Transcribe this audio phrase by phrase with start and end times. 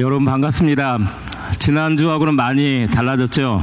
[0.00, 0.98] 여러분 반갑습니다.
[1.58, 3.60] 지난주하고는 많이 달라졌죠?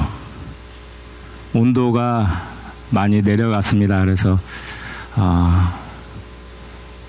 [1.54, 2.42] 온도가
[2.90, 4.02] 많이 내려갔습니다.
[4.02, 4.38] 그래서
[5.16, 5.74] 어,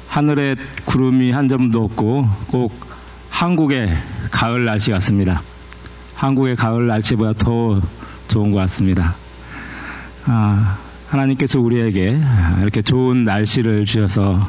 [0.07, 0.55] 하늘에
[0.85, 2.73] 구름이 한 점도 없고 꼭
[3.29, 3.97] 한국의
[4.31, 5.43] 가을 날씨 같습니다.
[6.15, 7.81] 한국의 가을 날씨보다 더
[8.29, 9.17] 좋은 것 같습니다.
[10.27, 12.21] 아, 하나님께서 우리에게
[12.61, 14.49] 이렇게 좋은 날씨를 주셔서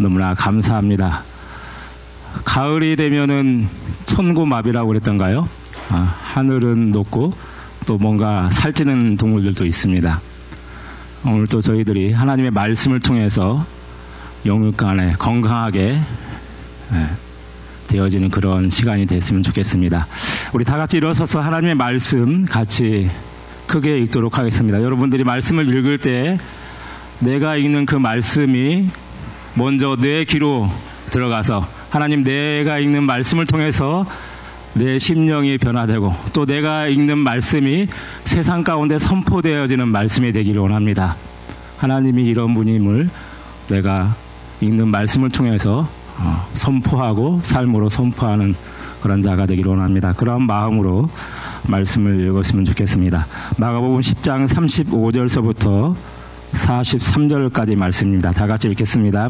[0.00, 1.24] 너무나 감사합니다.
[2.44, 3.68] 가을이 되면은
[4.06, 5.48] 천고마비라고 그랬던가요?
[5.90, 7.32] 아, 하늘은 높고
[7.86, 10.20] 또 뭔가 살찌는 동물들도 있습니다.
[11.26, 13.64] 오늘 또 저희들이 하나님의 말씀을 통해서
[14.46, 16.00] 영육간에 건강하게
[16.90, 17.06] 네,
[17.88, 20.06] 되어지는 그런 시간이 됐으면 좋겠습니다.
[20.52, 23.10] 우리 다 같이 일어서서 하나님의 말씀 같이
[23.66, 24.82] 크게 읽도록 하겠습니다.
[24.82, 26.38] 여러분들이 말씀을 읽을 때
[27.20, 28.88] 내가 읽는 그 말씀이
[29.54, 30.70] 먼저 내 귀로
[31.10, 34.04] 들어가서 하나님 내가 읽는 말씀을 통해서
[34.74, 37.86] 내 심령이 변화되고 또 내가 읽는 말씀이
[38.24, 41.16] 세상 가운데 선포되어지는 말씀이 되기를 원합니다.
[41.78, 43.08] 하나님이 이런 분임을
[43.68, 44.14] 내가
[44.60, 48.54] 읽는 말씀을 통해서 어, 선포하고 삶으로 선포하는
[49.00, 50.12] 그런 자가 되기를 원합니다.
[50.12, 51.08] 그런 마음으로
[51.68, 53.26] 말씀을 읽었으면 좋겠습니다.
[53.58, 55.94] 마가복음 10장 35절서부터
[56.52, 58.32] 43절까지 말씀입니다.
[58.32, 59.28] 다 같이 읽겠습니다.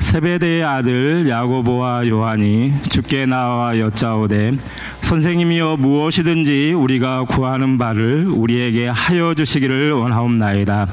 [0.00, 4.56] 세베대의 아들 야고보와 요한이 주께 나와 여짜오되
[5.02, 10.88] 선생님이여 무엇이든지 우리가 구하는 바를 우리에게 하여 주시기를 원하옵나이다.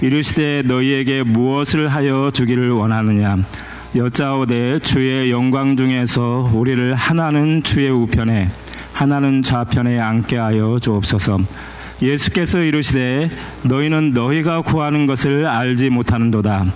[0.00, 3.38] 이르시되 너희에게 무엇을 하여 주기를 원하느냐
[3.96, 8.48] 여짜오되 주의 영광 중에서 우리를 하나는 주의 우편에
[8.92, 11.38] 하나는 좌편에 앉게 하여 주옵소서.
[12.02, 13.30] 예수께서 이르시되
[13.64, 16.66] 너희는 너희가 구하는 것을 알지 못하는도다.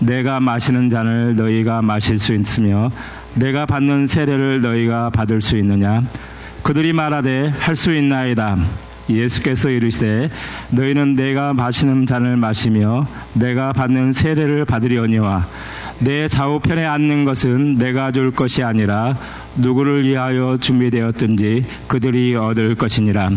[0.00, 2.90] 내가 마시는 잔을 너희가 마실 수 있으며
[3.34, 6.02] 내가 받는 세례를 너희가 받을 수 있느냐?
[6.62, 8.56] 그들이 말하되 할 수 있나이다.
[9.10, 10.30] 예수께서 이르시되
[10.70, 15.44] 너희는 내가 마시는 잔을 마시며 내가 받는 세례를 받으려니와
[16.00, 19.14] 내 좌우편에 앉는 것은 내가 줄 것이 아니라
[19.56, 23.30] 누구를 위하여 준비되었든지 그들이 얻을 것이니라.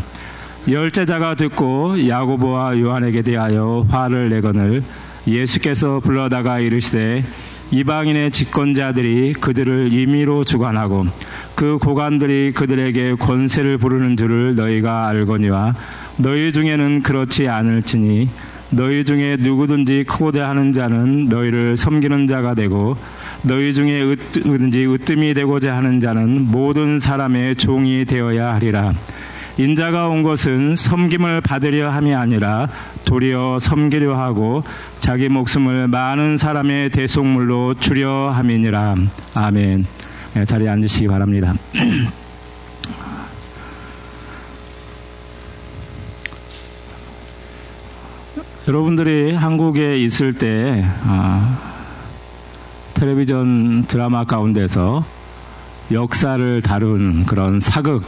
[0.69, 4.83] 열제자가 듣고 야고보와 요한에게 대하여 화를 내거늘
[5.27, 7.23] 예수께서 불러다가 이르시되
[7.71, 11.05] 이방인의 집권자들이 그들을 임의로 주관하고
[11.55, 15.73] 그 고관들이 그들에게 권세를 부르는 줄을 너희가 알거니와
[16.17, 18.29] 너희 중에는 그렇지 않을지니
[18.69, 22.95] 너희 중에 누구든지 크고자 하는 자는 너희를 섬기는 자가 되고
[23.43, 24.03] 너희 중에
[24.35, 28.91] 누구든지 으뜸이 되고자 하는 자는 모든 사람의 종이 되어야 하리라.
[29.57, 32.67] 인자가 온 것은 섬김을 받으려 함이 아니라
[33.05, 34.61] 도리어 섬기려 하고
[34.99, 38.95] 자기 목숨을 많은 사람의 대속물로 주려 함이니라.
[39.33, 39.85] 아멘.
[40.35, 41.53] 네, 자리에 앉으시기 바랍니다.
[48.67, 51.57] 여러분들이 한국에 있을 때 어,
[52.93, 55.03] 텔레비전 드라마 가운데서
[55.91, 58.03] 역사를 다룬 그런 사극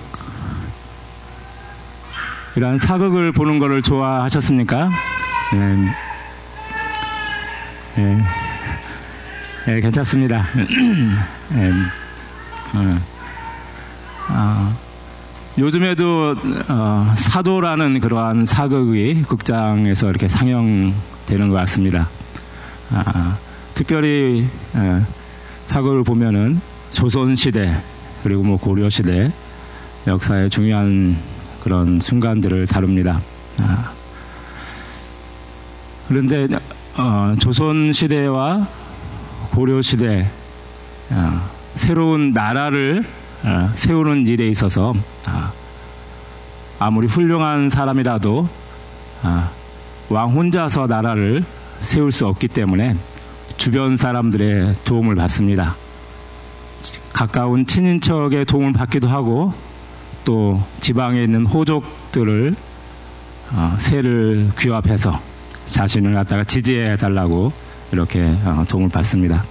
[2.56, 4.90] 이러한 사극을 보는 것을 좋아하셨습니까?
[5.54, 5.76] 네.
[7.96, 8.22] 네.
[9.66, 10.46] 네 괜찮습니다.
[11.50, 11.72] 네.
[12.76, 13.00] 어.
[14.30, 14.90] 어.
[15.58, 16.36] 요즘에도
[16.70, 22.08] 어, 사도라는 그러한 사극이 극장에서 이렇게 상영되는 것 같습니다.
[22.92, 23.38] 아,
[23.76, 25.06] 특별히 어,
[25.66, 26.62] 사극을 보면은
[26.94, 27.76] 조선 시대
[28.24, 29.32] 그리고 뭐 고려 시대
[30.08, 31.18] 역사의 중요한
[31.62, 33.22] 그런 순간들을 다룹니다.
[33.59, 33.92] 아,
[36.08, 36.47] 그런데
[36.97, 38.68] 어, 조선 시대와
[39.52, 40.28] 고려 시대
[41.12, 43.03] 어, 새로운 나라를
[43.44, 44.94] 어, 세우는 일에 있어서
[45.25, 45.52] 아,
[46.80, 48.47] 아무리 훌륭한 사람이라도
[49.24, 49.50] 아,
[50.09, 51.44] 왕 혼자서 나라를
[51.81, 52.96] 세울 수 없기 때문에
[53.58, 55.76] 주변 사람들의 도움을 받습니다.
[57.14, 59.53] 가까운 친인척의 도움을 받기도 하고
[60.26, 62.56] 또 지방에 있는 호족들을
[63.52, 65.20] 어, 새를 귀합해서
[65.68, 67.52] 자신을 갖다가 지지해 달라고
[67.92, 69.44] 이렇게 어, 도움을 받습니다.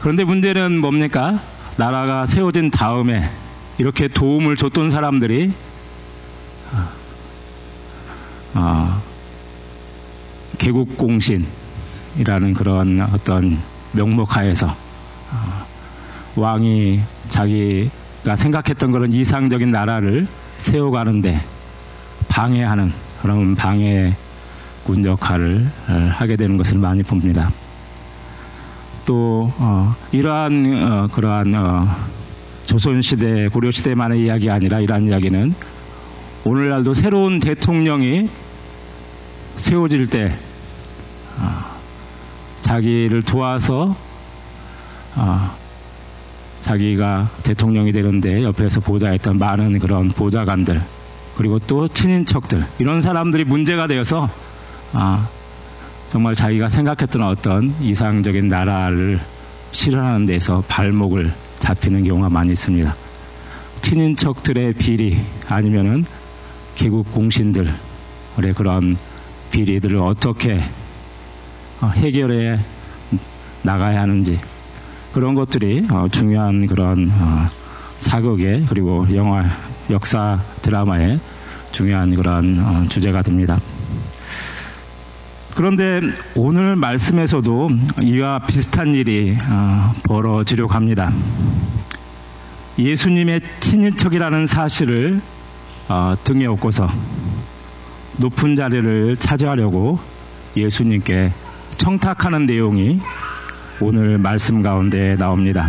[0.00, 1.40] 그런데 문제는 뭡니까?
[1.76, 3.28] 나라가 세워진 다음에
[3.78, 5.52] 이렇게 도움을 줬던 사람들이
[8.54, 9.02] 어,
[10.58, 11.44] 개국공신이라는
[12.54, 13.58] 그런 어떤
[13.92, 15.66] 명목하에서 어,
[16.36, 17.90] 왕이 자기
[18.24, 20.26] 가 생각했던 그런 이상적인 나라를
[20.58, 21.40] 세워가는데
[22.28, 22.90] 방해하는
[23.20, 25.70] 그런 방해군 역할을
[26.10, 27.50] 하게 되는 것을 많이 봅니다.
[29.04, 31.86] 또 어, 이러한 어, 그러한 어,
[32.64, 35.54] 조선시대, 고려시대만의 이야기 아니라 이러한 이야기는
[36.44, 38.30] 오늘날도 새로운 대통령이
[39.58, 40.32] 세워질 때
[41.38, 41.64] 어,
[42.62, 43.94] 자기를 도와서
[45.16, 45.63] 어,
[46.64, 50.80] 자기가 대통령이 되는데 옆에서 보좌했던 많은 그런 보좌관들
[51.36, 54.30] 그리고 또 친인척들 이런 사람들이 문제가 되어서
[54.94, 55.28] 아,
[56.08, 59.20] 정말 자기가 생각했던 어떤 이상적인 나라를
[59.72, 62.94] 실현하는 데서 발목을 잡히는 경우가 많이 있습니다.
[63.82, 66.06] 친인척들의 비리 아니면은
[66.76, 67.74] 개국 공신들의
[68.56, 68.96] 그런
[69.50, 70.62] 비리들을 어떻게
[71.82, 72.58] 어, 해결해
[73.62, 74.38] 나가야 하는지
[75.14, 77.48] 그런 것들이 어, 중요한 그런 어,
[78.00, 79.44] 사극의 그리고 영화
[79.88, 81.20] 역사 드라마의
[81.70, 83.58] 중요한 그런 주제가 됩니다.
[85.54, 86.00] 그런데
[86.34, 87.70] 오늘 말씀에서도
[88.02, 89.36] 이와 비슷한 일이
[90.04, 91.12] 벌어지려고 합니다.
[92.78, 95.20] 예수님의 친인척이라는 사실을
[96.24, 96.88] 등에 업고서
[98.18, 99.98] 높은 자리를 차지하려고
[100.56, 101.30] 예수님께
[101.76, 103.00] 청탁하는 내용이
[103.80, 105.68] 오늘 말씀 가운데 나옵니다.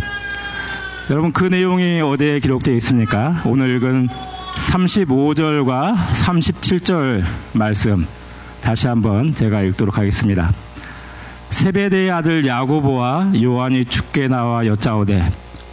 [1.09, 3.41] 여러분 그 내용이 어디에 기록되어 있습니까?
[3.45, 4.07] 오늘 읽은
[4.57, 7.23] 35절과 37절
[7.53, 8.05] 말씀
[8.61, 10.51] 다시 한번 제가 읽도록 하겠습니다.
[11.49, 15.23] 세베대의 아들 야고보와 요한이 죽게 나와 여짜오되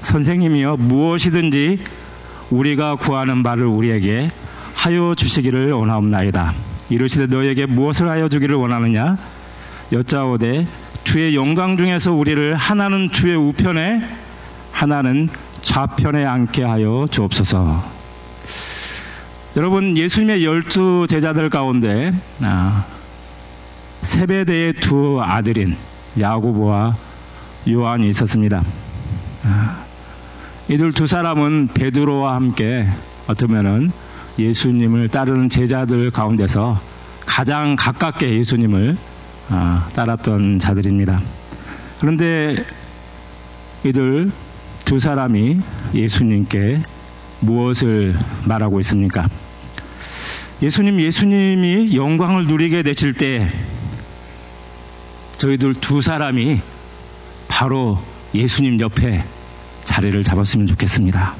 [0.02, 1.78] 선생님이여 무엇이든지
[2.50, 4.30] 우리가 구하는 바를 우리에게
[4.74, 6.52] 하여 주시기를 원하옵나이다.
[6.90, 9.16] 이르시되 너에게 무엇을 하여 주기를 원하느냐?
[9.92, 10.66] 여짜오되
[11.04, 14.00] 주의 영광 중에서 우리를 하나는 주의 우편에
[14.72, 15.28] 하나는
[15.62, 18.02] 좌편에 앉게 하여 주옵소서.
[19.56, 22.86] 여러분 예수님의 열두 제자들 가운데 아,
[24.02, 25.76] 세배대의 두 아들인
[26.18, 26.94] 야고보와
[27.68, 28.62] 요한이 있었습니다.
[29.44, 29.84] 아,
[30.68, 32.86] 이들 두 사람은 베드로와 함께
[33.28, 33.90] 어쩌면은
[34.38, 36.80] 예수님을 따르는 제자들 가운데서
[37.26, 39.11] 가장 가깝게 예수님을 아,
[39.94, 41.20] 따랐던 자들입니다.
[42.00, 42.64] 그런데
[43.84, 44.30] 이들
[44.84, 45.58] 두 사람이
[45.94, 46.82] 예수님께
[47.40, 48.14] 무엇을
[48.46, 49.28] 말하고 있습니까?
[50.62, 53.48] 예수님, 예수님이 영광을 누리게 되실 때
[55.38, 56.60] 저희들 두 사람이
[57.48, 57.98] 바로
[58.32, 59.24] 예수님 옆에
[59.84, 61.34] 자리를 잡았으면 좋겠습니다.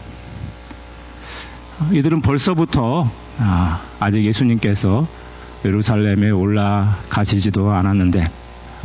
[1.93, 5.07] 이들은 벌써부터 아, 아직 예수님께서
[5.65, 8.29] 예루살렘에 올라가시지도 않았는데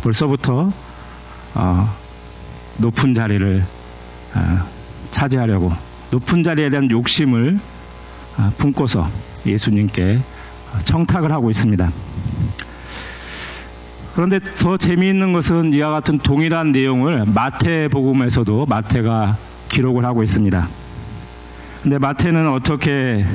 [0.03, 0.71] 벌써부터
[1.55, 1.95] 어,
[2.77, 3.63] 높은 자리를
[4.35, 4.39] 어,
[5.11, 5.71] 차지하려고
[6.11, 7.59] 높은 자리에 대한 욕심을
[8.37, 9.07] 어, 품고서
[9.45, 10.19] 예수님께
[10.83, 11.89] 청탁을 하고 있습니다.
[14.13, 19.37] 그런데 더 재미있는 것은 이와 같은 동일한 내용을 마태복음에서도 마태가
[19.69, 20.67] 기록을 하고 있습니다.
[21.83, 23.25] 근데 마태는 어떻게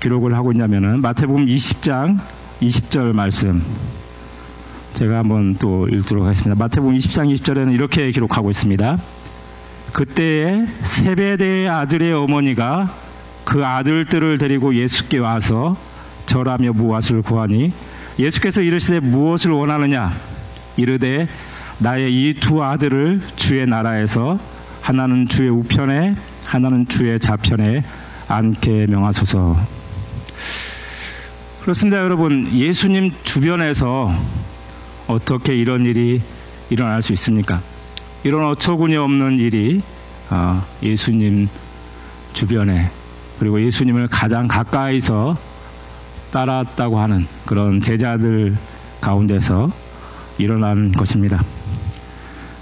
[0.00, 2.18] 기록을 하고 있냐면은 마태복음 20장
[2.60, 3.62] 20절 말씀
[4.94, 6.62] 제가 한번 또 읽도록 하겠습니다.
[6.62, 8.98] 마태복음 20장 20절에는 이렇게 기록하고 있습니다.
[9.92, 12.94] 그때에 세베대의 아들의 어머니가
[13.44, 15.76] 그 아들들을 데리고 예수께 와서
[16.26, 17.72] 절하며 무엇을 구하니
[18.18, 20.12] 예수께서 이르시되 무엇을 원하느냐
[20.76, 21.28] 이르되
[21.78, 24.38] 나의 이 두 아들을 주의 나라에서
[24.82, 26.14] 하나는 주의 우편에
[26.44, 27.82] 하나는 주의 좌편에
[28.28, 29.56] 앉게 명하소서.
[31.62, 32.50] 그렇습니다, 여러분.
[32.52, 34.10] 예수님 주변에서
[35.06, 36.22] 어떻게 이런 일이
[36.70, 37.60] 일어날 수 있습니까?
[38.24, 39.82] 이런 어처구니 없는 일이
[40.30, 41.48] 어, 예수님
[42.32, 42.90] 주변에
[43.38, 45.36] 그리고 예수님을 가장 가까이서
[46.32, 48.56] 따랐다고 하는 그런 제자들
[49.02, 49.70] 가운데서
[50.38, 51.42] 일어난 것입니다.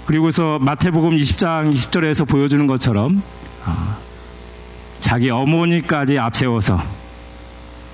[0.07, 3.21] 그리고서 마태복음 20장 20절에서 보여주는 것처럼
[3.65, 3.97] 어,
[4.99, 6.98] 자기 어머니까지 앞세워서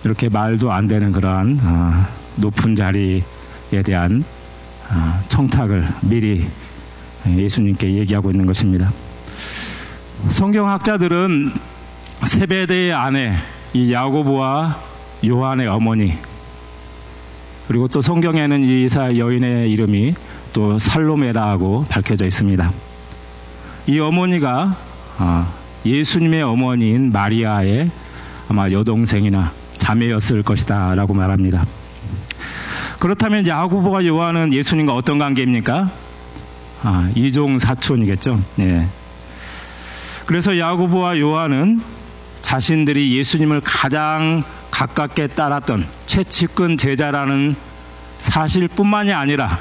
[0.06, 3.22] 이렇게 말도 안 되는 그러한 어, 높은 자리에
[3.84, 4.24] 대한
[4.92, 6.46] 어, 청탁을 미리
[7.28, 8.92] 예수님께 얘기하고 있는 것입니다.
[10.30, 11.52] 성경학자들은
[12.24, 13.34] 세베대의 아내
[13.74, 14.78] 이 야고보와
[15.26, 16.14] 요한의 어머니
[17.68, 20.14] 그리고 또 성경에는 이사 여인의 이름이
[20.54, 22.72] 또 살로메라고 밝혀져 있습니다.
[23.88, 24.78] 이 어머니가
[25.18, 27.90] 어, 예수님의 어머니인 마리아의
[28.50, 31.64] 아마 여동생이나 자매였을 것이다 라고 말합니다.
[32.98, 35.92] 그렇다면 야고보와 요한은 예수님과 어떤 관계입니까?
[36.82, 38.44] 아, 이종 사촌이겠죠.
[38.56, 38.88] 네.
[40.26, 41.82] 그래서 야고보와 요한은
[42.42, 47.56] 자신들이 예수님을 가장 가깝게 따랐던 최측근 제자라는
[48.18, 49.60] 사실뿐만이 아니라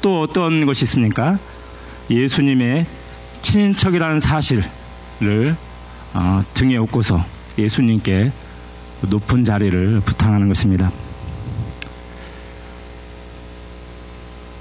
[0.00, 1.38] 또 어떤 것이 있습니까?
[2.08, 2.86] 예수님의
[3.42, 4.64] 친인척이라는 사실을
[6.14, 7.24] 어, 등에 업고서
[7.58, 8.30] 예수님께
[9.08, 10.90] 높은 자리를 부탁하는 것입니다.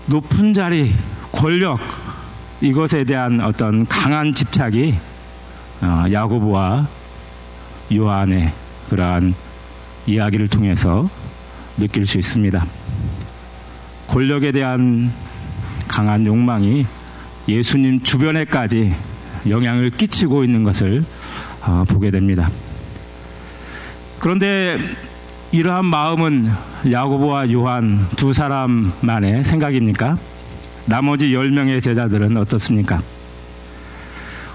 [0.07, 0.93] 높은 자리,
[1.31, 1.79] 권력
[2.61, 4.95] 이것에 대한 어떤 강한 집착이
[5.81, 6.87] 어, 야고보와
[7.93, 8.51] 요한의
[8.89, 9.33] 그러한
[10.07, 11.09] 이야기를 통해서
[11.77, 12.65] 느낄 수 있습니다.
[14.07, 15.11] 권력에 대한
[15.87, 16.85] 강한 욕망이
[17.47, 18.93] 예수님 주변에까지
[19.47, 21.03] 영향을 끼치고 있는 것을
[21.61, 22.49] 어, 보게 됩니다.
[24.19, 24.77] 그런데
[25.51, 26.49] 이러한 마음은
[26.91, 30.15] 야고보와 요한 두 사람만의 생각입니까?
[30.85, 33.01] 나머지 10명의 제자들은 어떻습니까?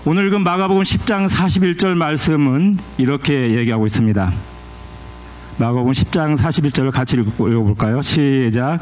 [0.05, 4.33] 오늘 그 마가복음 10장 41절 말씀은 이렇게 얘기하고 있습니다.
[5.59, 8.03] 마가복음 10장 41절을 같이 읽어볼까요?
[8.03, 8.81] 시작.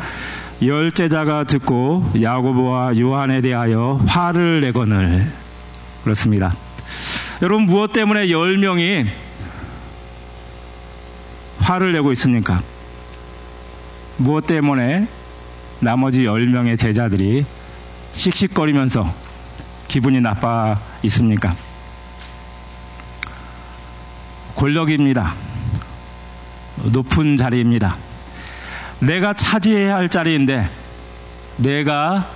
[0.64, 5.26] 열 제자가 듣고 야고보와 요한에 대하여 화를 내거늘
[6.02, 6.52] 그렇습니다.
[7.40, 9.06] 여러분 무엇 때문에 열 명이
[11.62, 12.60] 화를 내고 있습니까?
[14.16, 15.06] 무엇 때문에
[15.80, 17.46] 나머지 10명의 제자들이
[18.12, 19.12] 씩씩거리면서
[19.88, 21.54] 기분이 나빠 있습니까?
[24.56, 25.34] 권력입니다.
[26.92, 27.96] 높은 자리입니다.
[29.00, 30.68] 내가 차지해야 할 자리인데,
[31.56, 32.28] 내가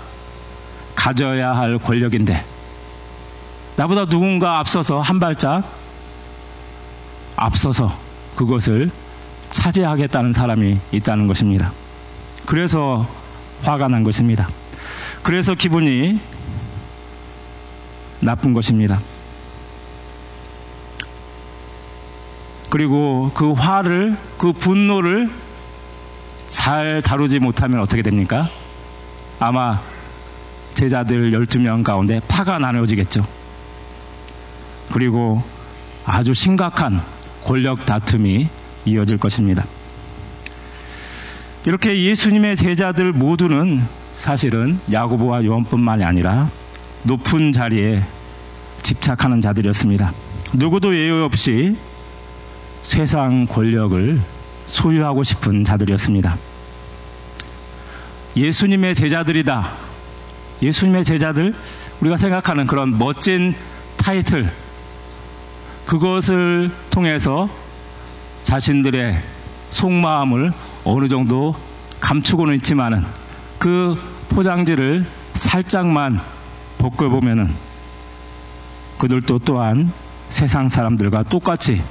[0.95, 2.45] 가져야 할 권력인데,
[3.77, 5.63] 나보다 누군가 앞서서 한 발짝
[7.37, 7.97] 앞서서
[8.35, 8.91] 그것을
[9.57, 11.73] 차지하겠다는 사람이 있다는 것입니다.
[12.45, 13.09] 그래서
[13.63, 14.47] 화가 난 것입니다.
[15.23, 16.21] 그래서 기분이
[18.21, 19.01] 나쁜 것입니다.
[22.69, 25.29] 그리고 그 화를, 그 분노를
[26.49, 28.49] 잘 다루지 못하면 어떻게 됩니까?
[29.41, 29.81] 아마
[30.75, 33.27] 제자들 12명 가운데 파가 나눠지겠죠.
[34.93, 35.43] 그리고
[36.05, 37.01] 아주 심각한
[37.45, 38.49] 권력 다툼이
[38.87, 39.65] 이어질 것입니다.
[41.67, 43.83] 이렇게 예수님의 제자들 모두는
[44.15, 46.49] 사실은 야고보와 요한뿐만이 아니라
[47.03, 48.03] 높은 자리에
[48.83, 50.13] 집착하는 자들이었습니다.
[50.55, 51.77] 누구도 예외 없이
[52.83, 54.21] 세상 권력을
[54.67, 56.37] 소유하고 싶은 자들이었습니다.
[58.37, 59.71] 예수님의 제자들이다.
[60.63, 61.53] 예수님의 제자들,
[62.01, 63.55] 우리가 생각하는 그런 멋진
[63.97, 64.51] 타이틀,
[65.87, 67.49] 그것을 통해서
[68.47, 69.21] 자신들의
[69.73, 70.53] 속마음을
[70.85, 71.53] 어느 정도
[71.99, 73.05] 감추고는 있지만은
[73.59, 76.21] 그 포장지를 살짝만
[76.79, 77.53] 벗겨보면은
[78.99, 79.91] 그들도 또한
[80.29, 81.83] 세상 사람들과 똑같이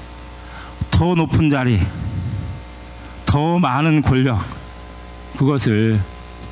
[0.91, 1.81] 더 높은 자리,
[3.25, 4.41] 더 많은 권력,
[5.37, 5.99] 그것을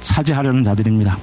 [0.02, 1.18] 차지하려는 자들입니다.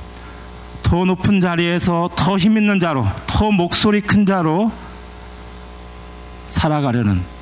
[0.82, 4.72] 더 높은 자리에서 더 힘 있는 자로, 더 목소리 큰 자로
[6.48, 7.39] 살아가려는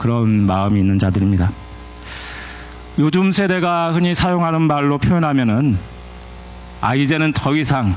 [0.00, 1.50] 그런 마음이 있는 자들입니다.
[2.98, 5.76] 요즘 세대가 흔히 사용하는 말로 표현하면은
[6.80, 7.94] 아 이제는 더 이상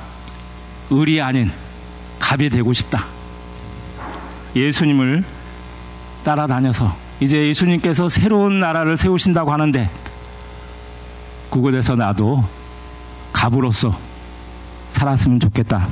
[0.91, 1.49] 을이 아닌
[2.19, 3.05] 갑이 되고 싶다.
[4.53, 5.23] 예수님을
[6.25, 9.89] 따라다녀서 이제 예수님께서 새로운 나라를 세우신다고 하는데
[11.49, 12.43] 그곳에서 나도
[13.31, 13.97] 갑으로서
[14.89, 15.87] 살았으면 좋겠다.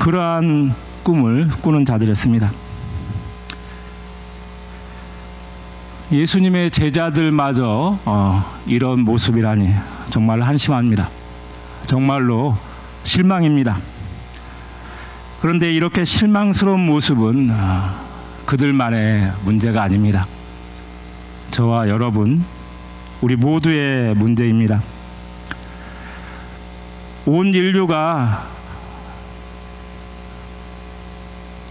[0.00, 2.61] 그러한 꿈을 꾸는 자들이었습니다.
[6.12, 9.70] 예수님의 제자들마저 어, 이런 모습이라니
[10.10, 11.08] 정말 한심합니다.
[11.86, 12.54] 정말로
[13.04, 13.78] 실망입니다.
[15.40, 17.54] 그런데 이렇게 실망스러운 모습은 어,
[18.44, 20.26] 그들만의 문제가 아닙니다.
[21.50, 22.44] 저와 여러분,
[23.22, 24.82] 우리 모두의 문제입니다.
[27.24, 28.46] 온 인류가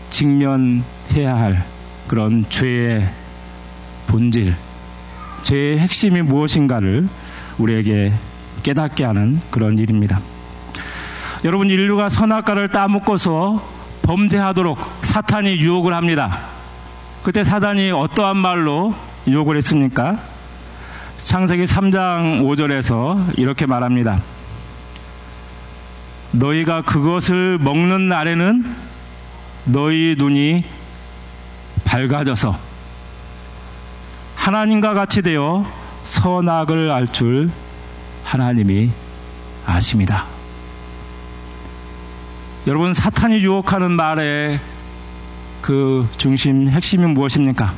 [0.09, 1.63] 직면해야 할
[2.07, 3.20] 그런 죄의
[4.11, 4.53] 본질,
[5.43, 7.07] 죄의 핵심이 무엇인가를
[7.57, 8.11] 우리에게
[8.61, 10.19] 깨닫게 하는 그런 일입니다.
[11.45, 13.65] 여러분, 인류가 선악과를 따먹고서
[14.01, 16.39] 범죄하도록 사탄이 유혹을 합니다.
[17.23, 18.93] 그때 사단이 어떠한 말로
[19.27, 20.19] 유혹을 했습니까?
[21.23, 24.21] 창세기 3장 5절에서 이렇게 말합니다.
[26.33, 28.65] 너희가 그것을 먹는 날에는
[29.67, 30.65] 너희 눈이
[31.85, 32.70] 밝아져서
[34.41, 35.63] 하나님과 같이 되어
[36.03, 37.51] 선악을 알 줄
[38.23, 38.89] 하나님이
[39.67, 40.25] 아십니다.
[42.65, 44.59] 여러분, 사탄이 유혹하는 말의
[45.61, 47.71] 그 중심, 핵심이 무엇입니까?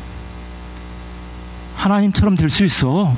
[1.76, 3.14] 하나님처럼 될 수 있어.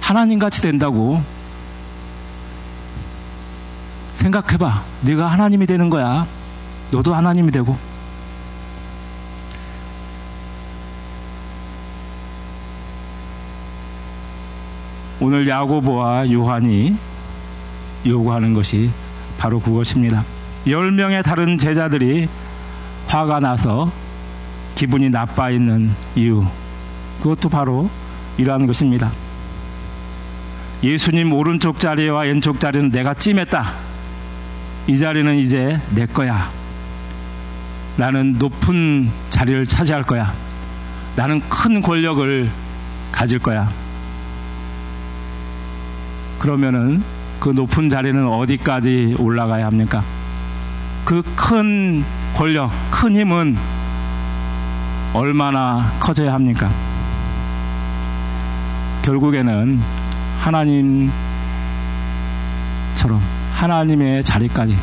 [0.00, 1.22] 하나님 같이 된다고.
[4.14, 4.82] 생각해봐.
[5.02, 6.26] 네가 하나님이 되는 거야.
[6.90, 7.78] 너도 하나님이 되고.
[15.20, 16.96] 오늘 야고보와 요한이
[18.06, 18.90] 요구하는 것이
[19.38, 20.24] 바로 그것입니다.
[20.66, 22.26] 열 명의 다른 제자들이
[23.06, 23.92] 화가 나서
[24.74, 26.44] 기분이 나빠 있는 이유
[27.22, 27.90] 그것도 바로
[28.38, 29.10] 이러한 것입니다.
[30.82, 33.72] 예수님 오른쪽 자리와 왼쪽 자리는 내가 찜했다.
[34.86, 36.50] 이 자리는 이제 내 거야.
[37.98, 40.32] 나는 높은 자리를 차지할 거야.
[41.16, 42.48] 나는 큰 권력을
[43.12, 43.68] 가질 거야.
[46.40, 47.02] 그러면은
[47.38, 50.02] 그 높은 자리는 어디까지 올라가야 합니까?
[51.04, 52.04] 그 큰
[52.34, 53.56] 권력, 큰 힘은
[55.12, 56.70] 얼마나 커져야 합니까?
[59.02, 59.80] 결국에는
[60.40, 61.12] 하나님처럼
[63.54, 64.78] 하나님의 자리까지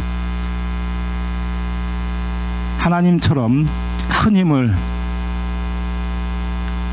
[2.77, 3.67] 하나님처럼
[4.09, 4.75] 큰 힘을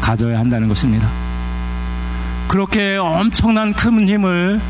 [0.00, 1.23] 가져야 한다는 것입니다.
[2.48, 4.60] 그렇게 엄청난 큰 힘을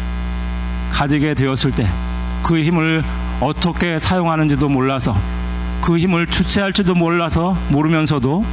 [0.93, 1.89] 가지게 되었을 때
[2.45, 3.03] 그 힘을
[3.41, 5.17] 어떻게 사용하는지도 몰라서
[5.81, 8.45] 그 힘을 주체할지도 몰라서 모르면서도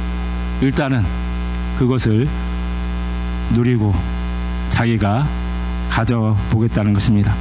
[0.62, 1.04] 일단은
[1.78, 2.26] 그것을
[3.50, 3.94] 누리고
[4.70, 5.26] 자기가
[5.90, 7.34] 가져보겠다는 것입니다.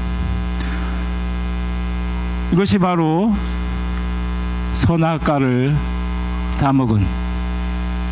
[2.52, 3.34] 이것이 바로
[4.74, 5.78] 선악과를
[6.60, 7.06] 따먹은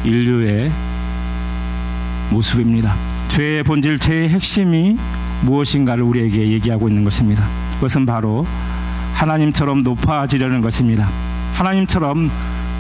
[0.06, 0.72] 인류의
[2.30, 2.96] 모습입니다.
[3.30, 4.98] 죄의 본질, 죄의 핵심이
[5.44, 7.46] 무엇인가를 우리에게 얘기하고 있는 것입니다.
[7.76, 8.46] 그것은 바로
[9.14, 11.10] 하나님처럼 높아지려는 것입니다.
[11.54, 12.30] 하나님처럼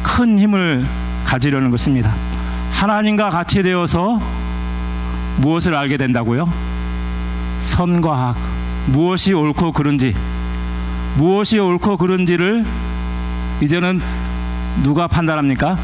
[0.04, 0.86] 큰 힘을
[1.26, 2.14] 가지려는 것입니다.
[2.74, 4.20] 하나님과 같이 되어서
[5.38, 6.52] 무엇을 알게 된다고요?
[7.62, 8.38] 선과 악,
[8.88, 10.16] 무엇이 옳고 그른지,
[11.18, 12.66] 무엇이 옳고 그른지를
[13.62, 14.02] 이제는
[14.84, 15.78] 누가 판단합니까?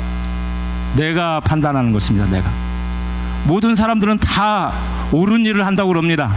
[0.95, 2.64] 내가 판단하는 것입니다, 내가.
[3.45, 4.73] 모든 사람들은 다
[5.11, 6.33] 옳은 일을 한다고 그럽니다.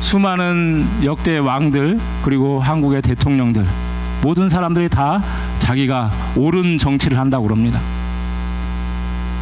[0.00, 3.66] 수많은 역대 왕들, 그리고 한국의 대통령들,
[4.22, 5.22] 모든 사람들이 다
[5.58, 7.80] 자기가 옳은 정치를 한다고 그럽니다.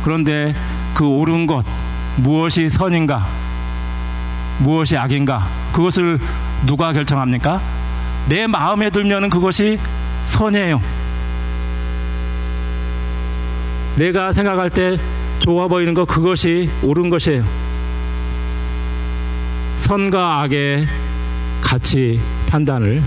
[0.05, 0.55] 그런데
[0.95, 1.65] 그 옳은 것,
[2.17, 3.27] 무엇이 선인가,
[4.61, 6.19] 무엇이 악인가, 그것을
[6.67, 7.61] 누가 결정합니까?
[8.29, 9.79] 내 마음에 들면은 그것이
[10.27, 10.81] 선이에요.
[13.99, 14.97] 내가 생각할 때
[15.41, 17.45] 좋아 보이는 것, 그것이 옳은 것이에요.
[19.77, 20.87] 선과 악의
[21.61, 23.03] 가치 판단을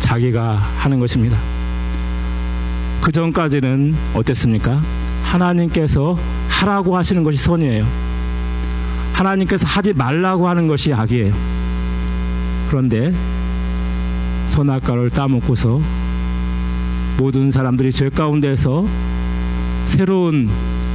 [0.00, 1.38] 자기가 하는 것입니다.
[3.00, 4.82] 그 전까지는 어땠습니까?
[5.22, 7.86] 하나님께서 하라고 하시는 것이 선이에요.
[9.14, 11.32] 하나님께서 하지 말라고 하는 것이 악이에요.
[12.68, 13.10] 그런데
[14.48, 15.80] 선악과를 따먹고서
[17.16, 18.86] 모든 사람들이 죄 가운데서
[19.86, 20.48] 새로운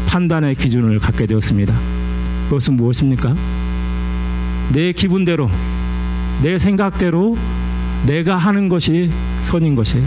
[0.08, 1.74] 판단의 기준을 갖게 되었습니다.
[2.46, 3.36] 그것은 무엇입니까?
[4.72, 5.50] 내 기분대로,
[6.42, 7.38] 내 생각대로
[8.06, 10.06] 내가 하는 것이 선인 것이에요.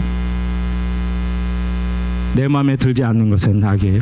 [2.35, 4.01] 내 마음에 들지 않는 것은 악이에요.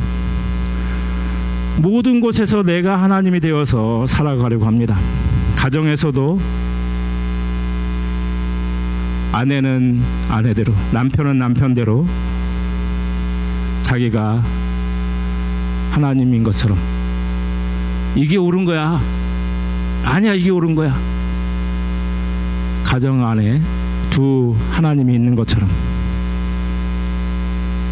[1.78, 4.98] 모든 곳에서 내가 하나님이 되어서 살아가려고 합니다.
[5.56, 6.38] 가정에서도
[9.32, 12.06] 아내는 아내대로, 남편은 남편대로
[13.82, 14.42] 자기가
[15.90, 16.78] 하나님인 것처럼
[18.14, 19.00] 이게 옳은 거야.
[20.04, 20.96] 아니야, 이게 옳은 거야.
[22.84, 23.60] 가정 안에
[24.10, 25.68] 두 하나님이 있는 것처럼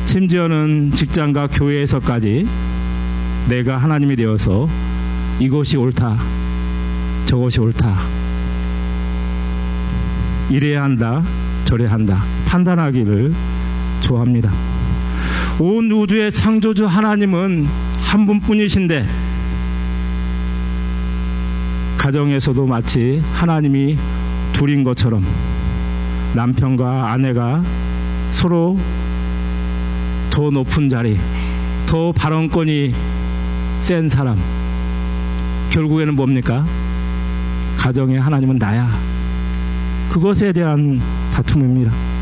[0.07, 2.47] 심지어는 직장과 교회에서까지
[3.49, 4.69] 내가 하나님이 되어서
[5.39, 6.17] 이것이 옳다,
[7.27, 7.99] 저것이 옳다,
[10.49, 11.23] 이래야 한다,
[11.65, 13.35] 저래야 한다, 판단하기를
[14.01, 14.51] 좋아합니다.
[15.59, 17.67] 온 우주의 창조주 하나님은
[18.17, 19.07] 한 분뿐이신데
[21.99, 23.99] 가정에서도 마치 하나님이
[24.55, 25.23] 둘인 것처럼
[26.35, 27.63] 남편과 아내가
[28.31, 28.79] 서로
[30.31, 31.19] 더 높은 자리,
[31.85, 32.95] 더 발언권이
[33.81, 34.39] 센 사람.
[35.69, 36.65] 결국에는 뭡니까?
[37.77, 38.99] 가정의 하나님은 나야.
[40.09, 41.03] 그것에 대한
[41.35, 42.16] 다툼입니다.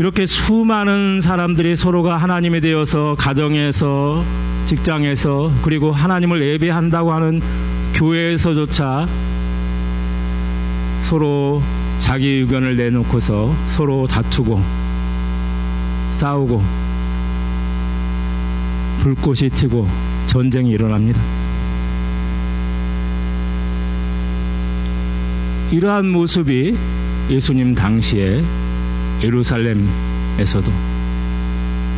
[0.00, 4.24] 이렇게 수많은 사람들이 서로가 하나님에 대어서 가정에서
[4.64, 7.42] 직장에서 그리고 하나님을 예배한다고 하는
[7.92, 9.06] 교회에서조차
[11.02, 11.62] 서로
[11.98, 14.62] 자기 의견을 내놓고서 서로 다투고
[16.12, 16.62] 싸우고
[19.00, 19.86] 불꽃이 튀고
[20.24, 21.20] 전쟁이 일어납니다.
[25.70, 26.74] 이러한 모습이
[27.28, 28.42] 예수님 당시에
[29.22, 30.70] 예루살렘에서도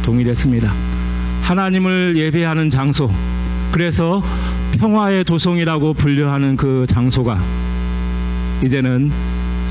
[0.02, 0.72] 동일했습니다.
[1.42, 3.10] 하나님을 예배하는 장소,
[3.70, 4.22] 그래서
[4.78, 7.40] 평화의 도성이라고 분류하는 그 장소가
[8.64, 9.10] 이제는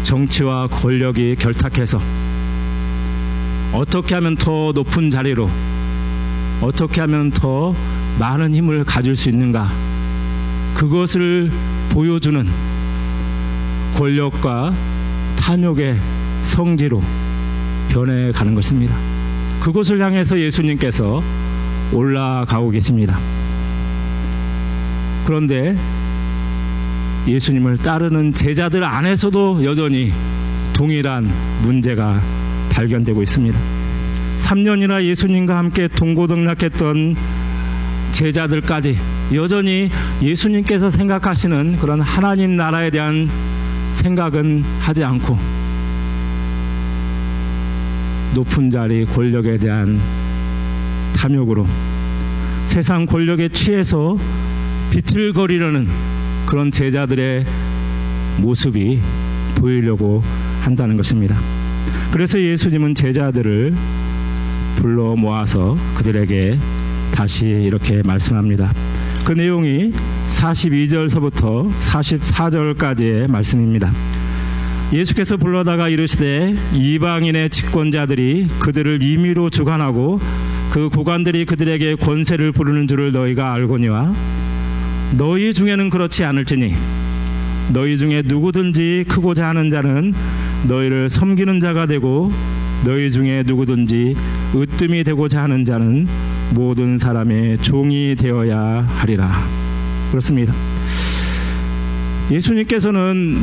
[0.03, 1.99] 정치와 권력이 결탁해서
[3.73, 5.49] 어떻게 하면 더 높은 자리로
[6.61, 7.73] 어떻게 하면 더
[8.19, 9.71] 많은 힘을 가질 수 있는가
[10.75, 11.51] 그것을
[11.89, 12.47] 보여주는
[13.97, 14.73] 권력과
[15.37, 15.99] 탐욕의
[16.43, 17.01] 성지로
[17.89, 18.95] 변해가는 것입니다.
[19.61, 21.21] 그곳을 향해서 예수님께서
[21.93, 23.19] 올라가고 계십니다.
[25.25, 25.75] 그런데
[27.27, 30.11] 예수님을 따르는 제자들 안에서도 여전히
[30.73, 31.29] 동일한
[31.61, 32.19] 문제가
[32.71, 33.59] 발견되고 있습니다.
[34.39, 37.15] 3년이나 예수님과 함께 동고동락했던
[38.11, 38.97] 제자들까지
[39.33, 39.89] 여전히
[40.21, 43.29] 예수님께서 생각하시는 그런 하나님 나라에 대한
[43.93, 45.60] 생각은 하지 않고
[48.33, 49.99] 높은 자리 권력에 대한
[51.15, 51.67] 탐욕으로
[52.65, 54.17] 세상 권력에 취해서
[54.91, 55.87] 비틀거리려는
[56.45, 57.45] 그런 제자들의
[58.39, 58.99] 모습이
[59.55, 60.23] 보이려고
[60.61, 61.37] 한다는 것입니다.
[62.11, 63.73] 그래서 예수님은 제자들을
[64.77, 66.57] 불러 모아서 그들에게
[67.13, 68.73] 다시 이렇게 말씀합니다.
[69.25, 69.91] 그 내용이
[70.27, 73.91] 42절서부터 44절까지의 말씀입니다.
[74.93, 80.19] 예수께서 불러다가 이르시되 이방인의 집권자들이 그들을 임의로 주관하고
[80.71, 84.13] 그 고관들이 그들에게 권세를 부르는 줄을 너희가 알거니와
[85.17, 86.75] 너희 중에는 그렇지 않을지니
[87.73, 90.13] 너희 중에 누구든지 크고자 하는 자는
[90.67, 92.31] 너희를 섬기는 자가 되고
[92.83, 94.15] 너희 중에 누구든지
[94.55, 96.07] 으뜸이 되고자 하는 자는
[96.53, 99.31] 모든 사람의 종이 되어야 하리라.
[100.09, 100.53] 그렇습니다.
[102.29, 103.37] 예수님께서는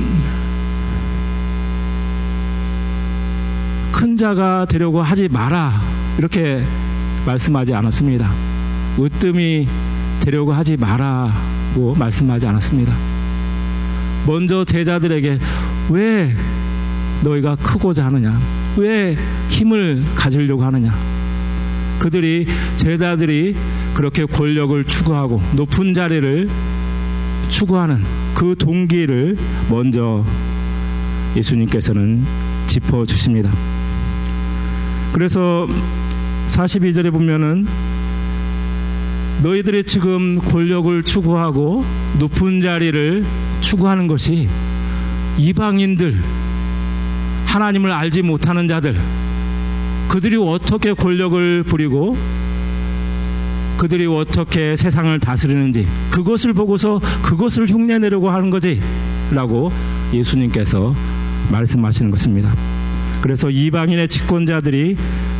[3.98, 5.80] 큰 자가 되려고 하지 마라.
[6.18, 6.62] 이렇게
[7.26, 8.30] 말씀하지 않았습니다.
[8.96, 9.66] 으뜸이
[10.20, 12.94] 되려고 하지 마라고 말씀하지 않았습니다.
[14.24, 15.40] 먼저 제자들에게
[15.90, 16.32] 왜
[17.24, 18.38] 너희가 크고자 하느냐?
[18.76, 19.16] 왜
[19.48, 20.94] 힘을 가지려고 하느냐?
[21.98, 23.56] 그들이 제자들이
[23.94, 26.48] 그렇게 권력을 추구하고 높은 자리를
[27.48, 28.04] 추구하는
[28.36, 29.36] 그 동기를
[29.68, 30.24] 먼저
[31.34, 32.24] 예수님께서는
[32.68, 33.50] 짚어 주십니다.
[35.12, 35.66] 그래서
[36.48, 37.66] 42절에 보면은
[39.42, 41.84] 너희들이 지금 권력을 추구하고
[42.18, 43.24] 높은 자리를
[43.60, 44.48] 추구하는 것이
[45.38, 46.20] 이방인들,
[47.46, 48.96] 하나님을 알지 못하는 자들,
[50.08, 52.16] 그들이 어떻게 권력을 부리고
[53.76, 58.80] 그들이 어떻게 세상을 다스리는지 그것을 보고서 그것을 흉내내려고 하는 거지
[59.30, 59.70] 라고
[60.12, 60.94] 예수님께서
[61.52, 62.52] 말씀하시는 것입니다.
[63.22, 64.96] 그래서 이방인의 집권자들이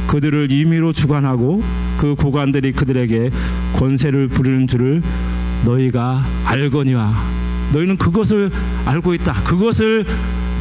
[0.09, 1.63] 그들을 임의로 주관하고
[1.99, 3.31] 그 고관들이 그들에게
[3.77, 5.03] 권세를 부리는 줄을
[5.65, 7.15] 너희가 알거니와
[7.73, 8.51] 너희는 그것을
[8.87, 9.33] 알고 있다.
[9.45, 10.07] 그것을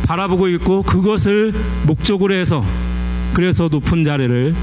[0.04, 1.54] 바라보고 있고 그것을
[1.86, 2.64] 목적으로 해서
[3.34, 4.54] 그래서 높은 자리를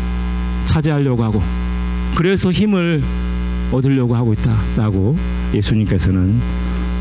[0.67, 1.43] 차지하려고 하고
[2.17, 3.03] 그래서 힘을
[3.73, 5.17] 얻으려고 하고 있다라고
[5.55, 6.41] 예수님께서는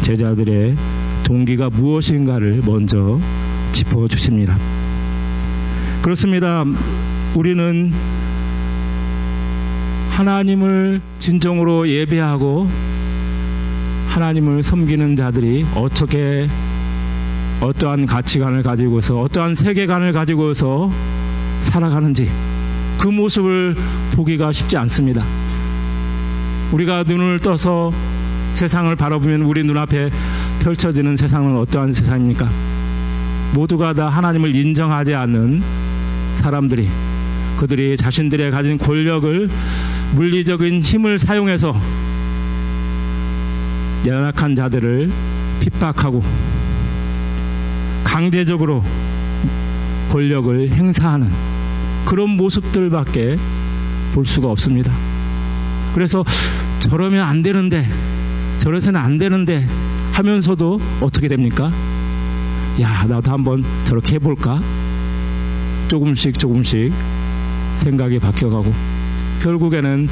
[0.01, 0.75] 제자들의
[1.23, 3.19] 동기가 무엇인가를 먼저
[3.71, 4.57] 짚어 주십니다.
[6.03, 6.65] 그렇습니다.
[7.33, 7.93] 우리는
[10.11, 12.69] 하나님을 진정으로 예배하고
[14.09, 16.49] 하나님을 섬기는 자들이 어떻게
[17.61, 20.91] 어떠한 가치관을 가지고서 어떠한 세계관을 가지고서
[21.61, 22.29] 살아가는지
[22.99, 23.77] 그 모습을
[24.11, 25.23] 보기가 쉽지 않습니다.
[26.73, 27.93] 우리가 눈을 떠서
[28.51, 30.09] 세상을 바라보면 우리 눈앞에
[30.63, 32.49] 펼쳐지는 세상은 어떠한 세상입니까?
[33.53, 35.82] 모두가 다 하나님을 인정하지 않는
[36.37, 36.89] 사람들이
[37.57, 39.49] 그들이 자신들의 가진 권력을
[40.15, 41.79] 물리적인 힘을 사용해서
[44.05, 45.09] 연약한 자들을
[45.61, 46.23] 핍박하고
[48.03, 48.83] 강제적으로
[50.11, 51.31] 권력을 행사하는
[52.05, 53.37] 그런 모습들밖에
[54.13, 54.91] 볼 수가 없습니다.
[55.93, 56.23] 그래서
[56.79, 57.87] 저러면 안 되는데
[58.61, 59.67] 저래서는 안 되는데
[60.11, 61.71] 하면서도 어떻게 됩니까?
[62.81, 64.61] 야, 나도 한번 저렇게 해볼까?
[65.93, 66.91] 조금씩 조금씩
[67.75, 68.73] 생각이 바뀌어가고
[69.43, 70.09] 결국에는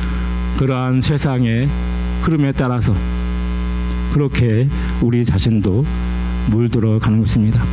[0.60, 1.68] 그러한 세상의
[2.22, 2.94] 흐름에 따라서
[4.14, 4.68] 그렇게
[5.02, 5.84] 우리 자신도
[6.52, 7.64] 물들어 가는 것입니다.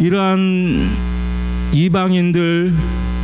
[0.00, 0.88] 이러한
[1.74, 2.72] 이방인들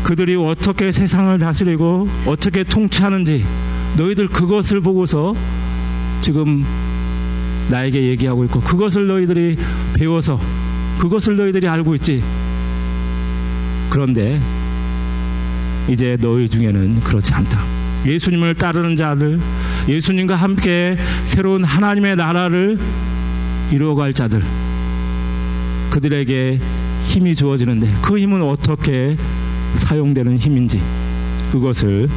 [0.03, 3.43] 그들이 어떻게 세상을 다스리고 어떻게 통치하는지
[3.97, 5.33] 너희들 그것을 보고서
[6.21, 6.63] 지금
[7.71, 9.57] 나에게 얘기하고 있고 그것을 너희들이
[9.95, 10.39] 배워서
[10.99, 12.23] 그것을 너희들이 알고 있지.
[13.91, 14.41] 그런데
[15.89, 17.61] 이제 너희 중에는 그렇지 않다.
[18.05, 19.41] 예수님을 따르는 자들,
[19.89, 22.79] 예수님과 함께 새로운 하나님의 나라를
[23.71, 24.43] 이루어갈 자들,
[25.91, 26.61] 그들에게
[27.03, 29.17] 힘이 주어지는데 그 힘은 어떻게
[29.75, 30.81] 사용되는 힘인지
[31.53, 32.09] 그것을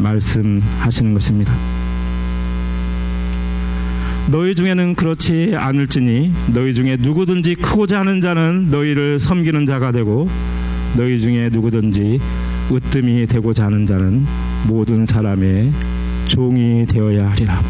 [0.00, 1.52] 말씀하시는 것입니다.
[4.28, 10.28] 너희 중에는 그렇지 않을지니 너희 중에 누구든지 크고자 하는 자는 너희를 섬기는 자가 되고
[10.96, 12.20] 너희 중에 누구든지
[12.70, 14.26] 으뜸이 되고자 하는 자는
[14.66, 15.72] 모든 사람의
[16.26, 17.60] 종이 되어야 하리라.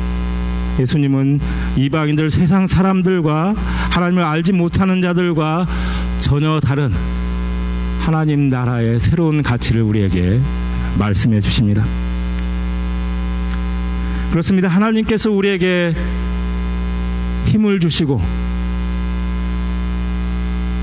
[0.79, 1.41] 예수님은
[1.77, 3.55] 이방인들 세상 사람들과
[3.91, 5.67] 하나님을 알지 못하는 자들과
[6.19, 6.93] 전혀 다른
[8.01, 10.41] 하나님 나라의 새로운 가치를 우리에게
[10.99, 11.85] 말씀해 주십니다.
[14.31, 14.69] 그렇습니다.
[14.69, 15.95] 하나님께서 우리에게
[17.47, 18.21] 힘을 주시고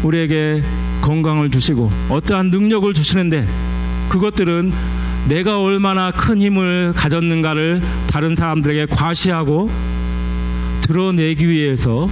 [0.03, 0.61] 우리에게
[1.01, 3.47] 건강을 주시고 어떠한 능력을 주시는데
[4.09, 4.71] 그것들은
[5.27, 9.69] 내가 얼마나 큰 힘을 가졌는가를 다른 사람들에게 과시하고
[10.81, 12.09] 드러내기 위해서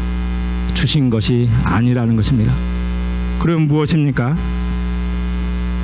[0.74, 2.54] 주신 것이 아니라는 것입니다.
[3.40, 4.36] 그럼 무엇입니까?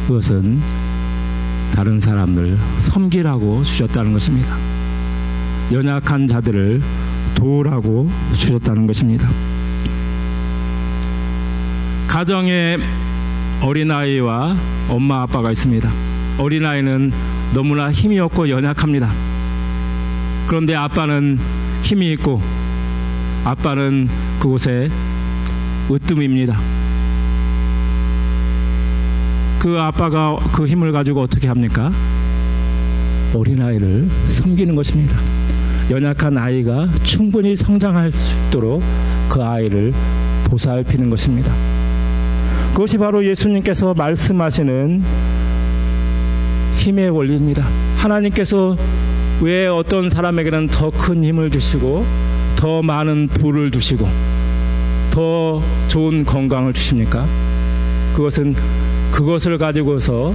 [0.08, 0.62] 그것은
[1.74, 4.56] 다른 사람을 섬기라고 주셨다는 것입니다.
[5.72, 6.82] 연약한 자들을
[7.34, 9.28] 도우라고 주셨다는 것입니다.
[12.08, 12.78] 가정에
[13.62, 14.56] 어린아이와
[14.90, 15.90] 엄마 아빠가 있습니다.
[16.38, 17.12] 어린아이는
[17.54, 19.12] 너무나 힘이 없고 연약합니다.
[20.48, 21.40] 그런데 아빠는
[21.82, 22.42] 힘이 있고
[23.46, 24.90] 아빠는 그곳에
[25.90, 26.60] 으뜸입니다.
[29.60, 31.92] 그 아빠가 그 힘을 가지고 어떻게 합니까?
[33.34, 35.18] 어린아이를 섬기는 것입니다.
[35.90, 38.84] 연약한 아이가 충분히 성장할 수 있도록
[39.30, 39.94] 그 아이를
[40.46, 41.73] 보살피는 것입니다.
[42.74, 45.04] 그것이 바로 예수님께서 말씀하시는
[46.78, 47.64] 힘의 원리입니다.
[47.98, 48.76] 하나님께서
[49.42, 52.04] 왜 어떤 사람에게는 더 큰 힘을 주시고
[52.56, 54.08] 더 많은 부를 주시고
[55.12, 57.28] 더 좋은 건강을 주십니까?
[58.16, 58.56] 그것은
[59.12, 60.34] 그것을 가지고서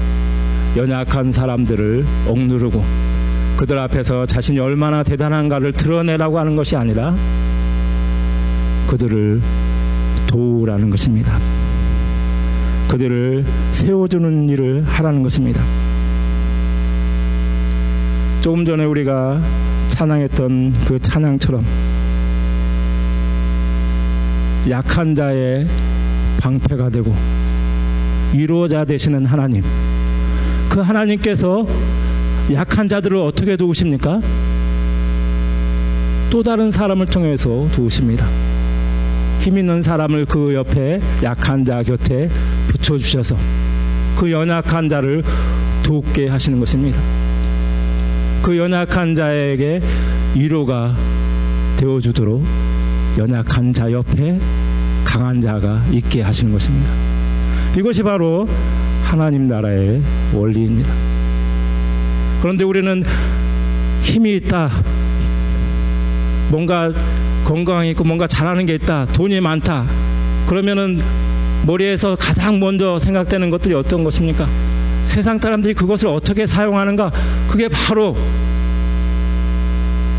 [0.77, 2.85] 연약한 사람들을 억누르고
[3.57, 7.16] 그들 앞에서 자신이 얼마나 대단한가를 드러내라고 하는 것이 아니라
[8.87, 9.42] 그들을
[10.29, 11.37] 도우라는 것입니다.
[12.88, 15.62] 그들을 세워주는 일을 하라는 것입니다.
[18.40, 19.40] 조금 전에 우리가
[19.88, 21.64] 찬양했던 그 찬양처럼
[24.70, 25.66] 약한 자의
[26.40, 27.14] 방패가 되고
[28.33, 29.62] 위로자 되시는 하나님
[30.68, 31.66] 그 하나님께서
[32.53, 34.20] 약한 자들을 어떻게 도우십니까?
[36.31, 38.27] 또 다른 사람을 통해서 도우십니다.
[39.40, 42.29] 힘 있는 사람을 그 옆에 약한 자 곁에
[42.68, 43.37] 붙여주셔서
[44.16, 45.22] 그 연약한 자를
[45.83, 47.00] 돕게 하시는 것입니다.
[48.42, 49.81] 그 연약한 자에게
[50.35, 50.94] 위로가
[51.76, 52.44] 되어주도록
[53.18, 54.38] 연약한 자 옆에
[55.04, 56.90] 강한 자가 있게 하시는 것입니다.
[57.76, 58.48] 이것이 바로
[59.04, 60.02] 하나님 나라의
[60.35, 60.92] 원리입니다.
[62.42, 63.04] 그런데 우리는
[64.02, 64.70] 힘이 있다.
[66.50, 66.92] 뭔가
[67.44, 69.07] 건강이 있고 뭔가 잘하는 게 있다.
[69.07, 69.87] 돈이 많다.
[70.46, 71.00] 그러면은
[71.66, 74.49] 머리에서 가장 먼저 생각되는 것들이 어떤 것입니까?
[75.07, 77.11] 세상 사람들이 그것을 어떻게 사용하는가?
[77.49, 78.16] 그게 바로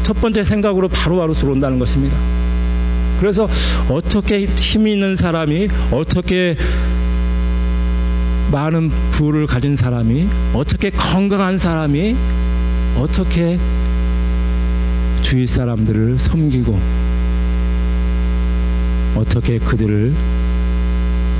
[0.03, 2.17] 첫 번째 생각으로 바로바로 들어온다는 것입니다.
[3.19, 3.47] 그래서
[3.89, 6.55] 어떻게 힘 있는 사람이 어떻게
[8.51, 12.15] 많은 부를 가진 사람이 어떻게 건강한 사람이
[12.97, 13.59] 어떻게
[15.21, 16.79] 주위 사람들을 섬기고
[19.15, 20.13] 어떻게 그들을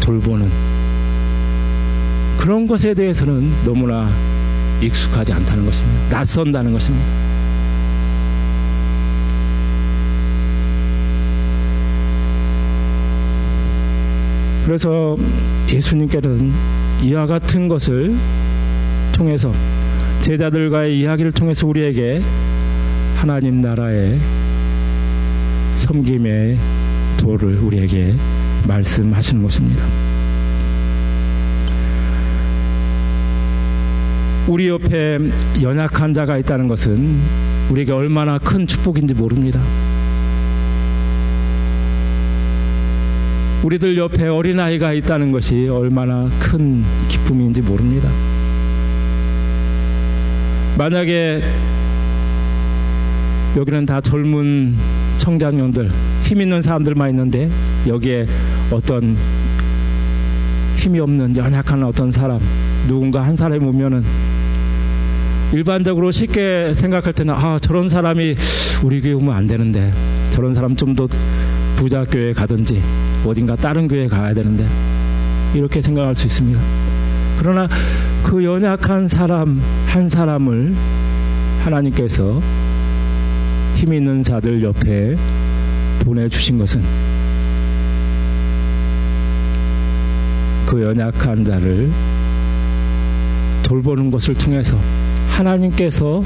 [0.10, 0.50] 돌보는
[2.40, 4.10] 그런 것에 대해서는 너무나
[4.82, 6.18] 익숙하지 않다는 것입니다.
[6.18, 7.06] 낯선다는 것입니다.
[14.66, 15.16] 그래서
[15.68, 16.52] 예수님께서는
[17.04, 18.16] 이와 같은 것을
[19.12, 19.54] 통해서
[20.22, 22.22] 제자들과의 이야기를 통해서 우리에게
[23.16, 24.20] 하나님 나라의
[25.76, 26.58] 섬김의
[27.18, 28.16] 도를 우리에게
[28.68, 29.99] 말씀하시는 것입니다.
[34.50, 35.20] 우리 옆에
[35.62, 37.20] 연약한 자가 있다는 것은
[37.70, 39.62] 우리에게 얼마나 큰 축복인지 모릅니다.
[43.64, 48.10] 우리들 옆에 어린아이가 있다는 것이 얼마나 큰 기쁨인지 모릅니다.
[50.80, 51.44] 만약에
[53.56, 54.76] 여기는 다 젊은
[55.18, 55.92] 청장년들,
[56.24, 57.52] 힘 있는 사람들만 있는데
[57.86, 58.26] 여기에
[58.72, 59.16] 어떤
[60.78, 62.40] 힘이 없는 연약한 어떤 사람,
[62.88, 64.29] 누군가 한 사람이 오면은
[65.52, 68.36] 일반적으로 쉽게 생각할 때는 아 저런 사람이
[68.84, 69.92] 우리 교회 오면 안 되는데
[70.32, 71.08] 저런 사람 좀 더
[71.76, 72.82] 부자 교회 가든지
[73.26, 74.68] 어딘가 다른 교회 가야 되는데
[75.54, 76.60] 이렇게 생각할 수 있습니다.
[77.40, 77.70] 그러나
[78.22, 80.76] 그 연약한 사람 한 사람을
[81.64, 82.42] 하나님께서
[83.76, 85.16] 힘 있는 자들 옆에
[86.04, 86.84] 보내주신 것은
[90.66, 91.90] 그 연약한 자를
[93.64, 94.78] 돌보는 것을 통해서
[95.40, 96.22] 하나님께서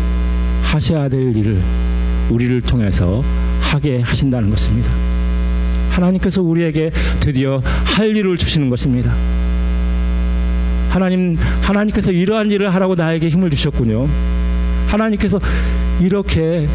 [0.64, 1.62] 하셔야 될 일을
[2.32, 3.24] 우리를 통해서
[3.62, 4.90] 하게 하신다는 것입니다.
[5.92, 9.14] 하나님께서 우리에게 드디어 할 일을 주시는 것입니다.
[10.90, 14.08] 하나님, 하나님께서 이러한 일을 하라고 나에게 힘을 주셨군요.
[14.88, 15.40] 하나님께서
[16.02, 16.68] 이렇게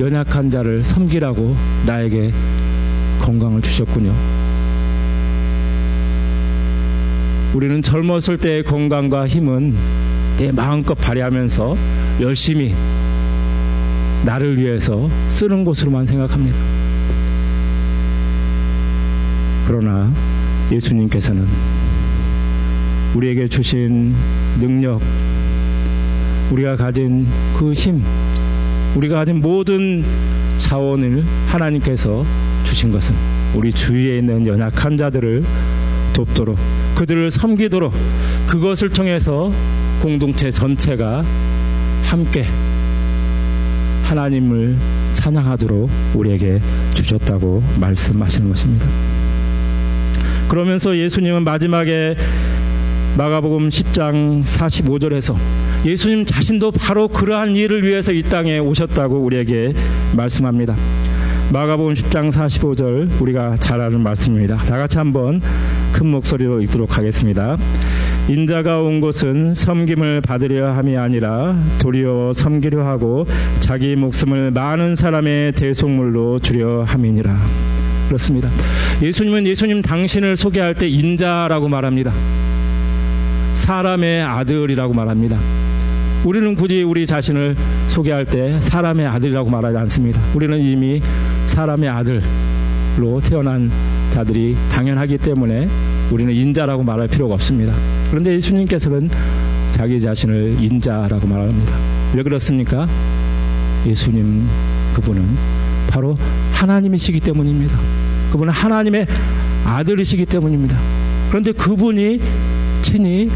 [0.00, 2.32] 연약한 자를 섬기라고 나에게
[3.20, 4.14] 건강을 주셨군요.
[7.54, 10.01] 우리는 젊었을 때의 건강과 힘은
[10.42, 11.76] 내 마음껏 발휘하면서
[12.20, 12.74] 열심히
[14.24, 16.58] 나를 위해서 쓰는 것으로만 생각합니다.
[19.68, 20.12] 그러나
[20.72, 21.46] 예수님께서는
[23.14, 24.16] 우리에게 주신
[24.58, 25.00] 능력,
[26.50, 28.02] 우리가 가진 그 힘,
[28.96, 30.02] 우리가 가진 모든
[30.56, 32.24] 자원을 하나님께서
[32.64, 33.14] 주신 것은
[33.54, 35.44] 우리 주위에 있는 연약한 자들을
[36.14, 36.58] 돕도록
[36.94, 37.92] 그들을 섬기도록
[38.48, 39.52] 그것을 통해서
[40.00, 41.24] 공동체 전체가
[42.04, 42.46] 함께
[44.04, 44.76] 하나님을
[45.14, 46.60] 찬양하도록 우리에게
[46.94, 48.86] 주셨다고 말씀하시는 것입니다.
[50.48, 52.14] 그러면서 예수님은 마지막에
[53.16, 55.36] 마가복음 10장 45절에서
[55.84, 59.72] 예수님 자신도 바로 그러한 일을 위해서 이 땅에 오셨다고 우리에게
[60.16, 60.76] 말씀합니다.
[61.52, 64.56] 마가복음 10장 45절 우리가 잘 아는 말씀입니다.
[64.56, 65.40] 다 같이 한번
[65.92, 67.56] 큰 목소리로 읽도록 하겠습니다.
[68.28, 73.26] 인자가 온 곳은 섬김을 받으려 함이 아니라 도리어 섬기려 하고
[73.60, 77.36] 자기 목숨을 많은 사람의 대속물로 주려 함이니라.
[78.06, 78.48] 그렇습니다.
[79.02, 82.12] 예수님은 예수님 당신을 소개할 때 인자라고 말합니다.
[83.54, 85.38] 사람의 아들이라고 말합니다.
[86.24, 87.56] 우리는 굳이 우리 자신을
[87.88, 90.20] 소개할 때 사람의 아들이라고 말하지 않습니다.
[90.34, 91.00] 우리는 이미
[91.46, 93.70] 사람의 아들로 태어난
[94.12, 95.68] 자들이 당연하기 때문에
[96.10, 97.72] 우리는 인자라고 말할 필요가 없습니다.
[98.10, 99.08] 그런데 예수님께서는
[99.72, 101.72] 자기 자신을 인자라고 말합니다.
[102.14, 102.86] 왜 그렇습니까?
[103.86, 104.46] 예수님
[104.94, 105.24] 그분은
[105.88, 106.18] 바로
[106.52, 107.78] 하나님이시기 때문입니다.
[108.30, 109.06] 그분은 하나님의
[109.64, 110.76] 아들이시기 때문입니다.
[111.30, 112.20] 그런데 그분이
[112.82, 113.30] 친히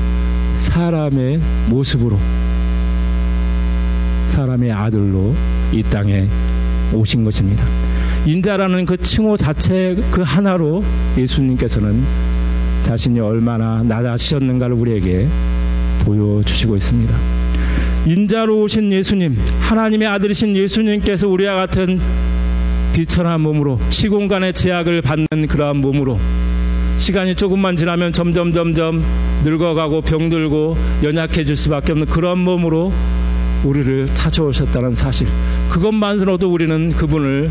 [0.56, 2.18] 사람의 모습으로
[4.28, 5.34] 사람의 아들로
[5.72, 6.26] 이 땅에
[6.92, 7.64] 오신 것입니다.
[8.24, 10.82] 인자라는 그 칭호 자체 그 하나로
[11.18, 12.02] 예수님께서는
[12.84, 15.26] 자신이 얼마나 낮아지셨는가를 우리에게
[16.04, 17.16] 보여주시고 있습니다.
[18.06, 22.00] 인자로 오신 예수님, 하나님의 아들이신 예수님께서 우리와 같은
[22.94, 26.18] 비천한 몸으로 시공간의 제약을 받는 그러한 몸으로
[26.98, 29.02] 시간이 조금만 지나면 점점 점점
[29.44, 32.92] 늙어가고 병들고 연약해질 수밖에 없는 그런 몸으로
[33.64, 35.26] 우리를 찾아오셨다는 사실
[35.68, 37.50] 그것만으로도 우리는 그분을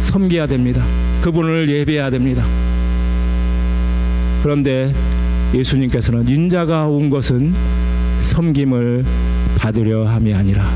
[0.00, 0.84] 섬겨야 됩니다.
[1.22, 2.44] 그분을 예배해야 됩니다.
[4.42, 4.92] 그런데
[5.54, 7.54] 예수님께서는 인자가 온 것은
[8.20, 9.04] 섬김을
[9.56, 10.70] 받으려 함이 아니라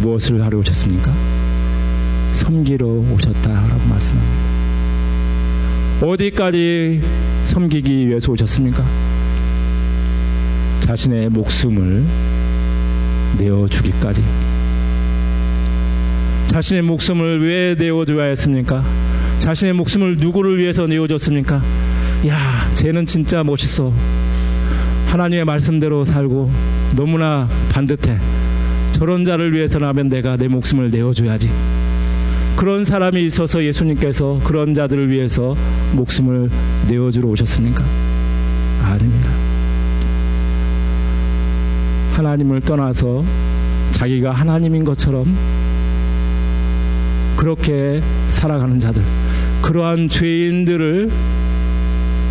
[0.00, 1.12] 무엇을 하러 오셨습니까?
[2.32, 4.50] 섬기러 오셨다라고 말씀합니다.
[6.02, 7.02] 어디까지
[7.44, 8.84] 섬기기 위해서 오셨습니까?
[10.80, 12.04] 자신의 목숨을
[13.38, 14.22] 내어 주기까지.
[16.50, 18.82] 자신의 목숨을 왜 내어줘야 했습니까?
[19.38, 21.62] 자신의 목숨을 누구를 위해서 내어줬습니까?
[22.26, 23.92] 야, 쟤는 진짜 멋있어.
[25.06, 26.50] 하나님의 말씀대로 살고
[26.96, 28.18] 너무나 반듯해.
[28.90, 31.48] 저런 자를 위해서라면 내가 내 목숨을 내어줘야지.
[32.56, 35.54] 그런 사람이 있어서 예수님께서 그런 자들을 위해서
[35.92, 36.50] 목숨을
[36.88, 37.84] 내어주러 오셨습니까?
[38.82, 39.30] 아닙니다.
[42.14, 43.24] 하나님을 떠나서
[43.92, 45.59] 자기가 하나님인 것처럼
[47.40, 49.02] 그렇게 살아가는 자들,
[49.62, 51.08] 그러한 죄인들을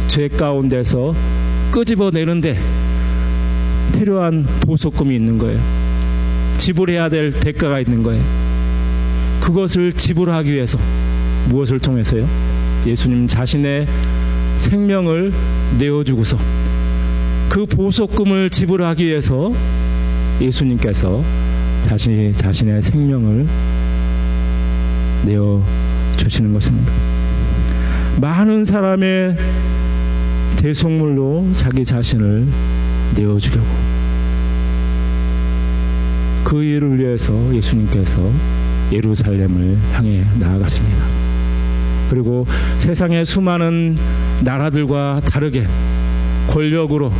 [0.07, 1.15] 죄 가운데서
[1.71, 2.59] 끄집어내는데
[3.97, 5.59] 필요한 보석금이 있는 거예요.
[6.59, 8.23] 지불해야 될 대가가 있는 거예요.
[9.41, 10.77] 그것을 지불하기 위해서
[11.47, 12.27] 무엇을 통해서요?
[12.85, 13.87] 예수님 자신의
[14.57, 15.33] 생명을
[15.79, 16.37] 내어주고서
[17.49, 19.51] 그 보석금을 지불하기 위해서
[20.39, 21.23] 예수님께서
[21.81, 23.47] 자신이 자신의 생명을
[25.25, 25.61] 내어
[26.17, 26.91] 주시는 것입니다.
[28.19, 29.37] 많은 사람의
[30.57, 32.47] 대속물로 자기 자신을
[33.15, 33.67] 내어 주려고
[36.43, 38.31] 그 일을 위해서 예수님께서
[38.91, 41.03] 예루살렘을 향해 나아갔습니다.
[42.09, 42.45] 그리고
[42.79, 43.95] 세상의 수많은
[44.43, 45.67] 나라들과 다르게
[46.47, 47.11] 권력으로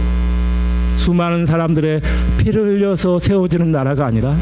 [0.98, 2.02] 수많은 사람들의
[2.40, 4.36] 피를 흘려서 세워지는 나라가 아니라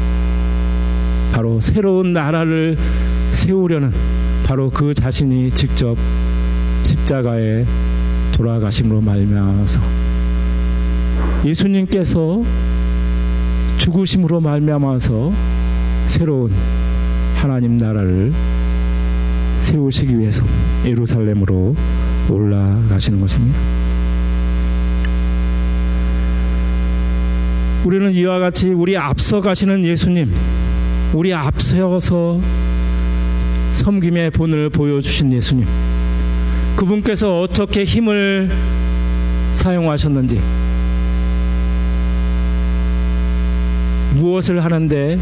[1.32, 2.76] 바로 새로운 나라를
[3.38, 3.92] 세우려는
[4.44, 5.96] 바로 그 자신이 직접
[6.82, 7.64] 십자가에
[8.32, 9.80] 돌아가심으로 말미암아서
[11.44, 12.42] 예수님께서
[13.78, 15.32] 죽으심으로 말미암아서
[16.06, 16.52] 새로운
[17.36, 18.32] 하나님 나라를
[19.60, 20.44] 세우시기 위해서
[20.84, 21.76] 예루살렘으로
[22.28, 23.56] 올라가시는 것입니다.
[27.84, 30.32] 우리는 이와 같이 우리 앞서 가시는 예수님,
[31.14, 32.40] 우리 앞서서
[33.72, 35.66] 섬김의 본을 보여주신 예수님,
[36.76, 38.50] 그분께서 어떻게 힘을
[39.52, 40.40] 사용하셨는지,
[44.14, 45.18] 무엇을 하는데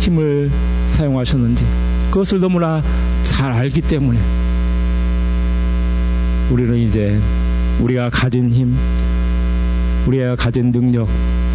[0.00, 0.50] 힘을
[0.88, 1.64] 사용하셨는지,
[2.10, 2.82] 그것을 너무나
[3.22, 4.18] 잘 알기 때문에
[6.50, 7.18] 우리는 이제
[7.80, 8.76] 우리가 가진 힘,
[10.06, 11.08] 우리가 가진 능력,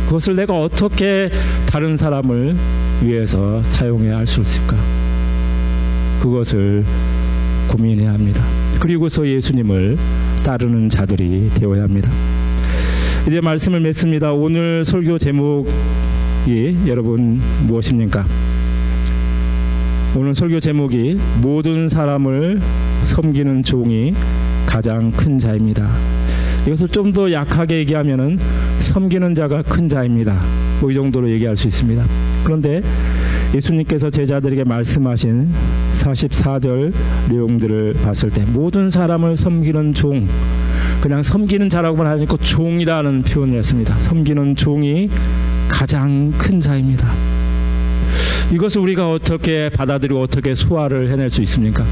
[0.05, 1.29] 그것을 내가 어떻게
[1.67, 2.55] 다른 사람을
[3.03, 4.75] 위해서 사용해야 할 수 있을까?
[6.19, 6.83] 그것을
[7.67, 8.43] 고민해야 합니다.
[8.79, 9.97] 그리고서 예수님을
[10.43, 12.09] 따르는 자들이 되어야 합니다.
[13.27, 14.31] 이제 말씀을 맺습니다.
[14.33, 15.67] 오늘 설교 제목이
[16.87, 18.25] 여러분 무엇입니까?
[20.17, 22.59] 오늘 설교 제목이 모든 사람을
[23.03, 24.13] 섬기는 종이
[24.65, 25.89] 가장 큰 자입니다.
[26.65, 28.37] 이것을 좀 더 약하게 얘기하면은
[28.79, 30.41] 섬기는 자가 큰 자입니다.
[30.81, 32.03] 뭐 이 정도로 얘기할 수 있습니다.
[32.43, 32.81] 그런데
[33.53, 35.49] 예수님께서 제자들에게 말씀하신
[35.99, 36.93] 44절
[37.29, 40.27] 내용들을 봤을 때 모든 사람을 섬기는 종
[41.01, 43.95] 그냥 섬기는 자라고만 하지 않고 종이라는 표현을 했습니다.
[43.95, 45.09] 섬기는 종이
[45.69, 47.09] 가장 큰 자입니다.
[48.51, 51.85] 이것을 우리가 어떻게 받아들이고 어떻게 소화를 해낼 수 있습니까?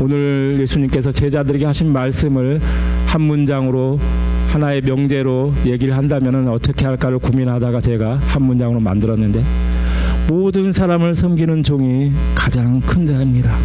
[0.00, 2.60] 오늘 예수님께서 제자들에게 하신 말씀을
[3.06, 3.98] 한 문장으로
[4.52, 9.42] 하나의 명제로 얘기를 한다면 어떻게 할까를 고민하다가 제가 한 문장으로 만들었는데
[10.28, 13.56] 모든 사람을 섬기는 종이 가장 큰 자입니다.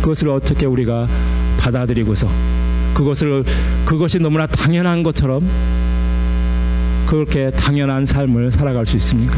[0.00, 1.06] 그것을 어떻게 우리가
[1.58, 2.28] 받아들이고서
[2.94, 3.44] 그것을
[3.84, 5.46] 그것이 너무나 당연한 것처럼
[7.06, 9.36] 그렇게 당연한 삶을 살아갈 수 있습니까?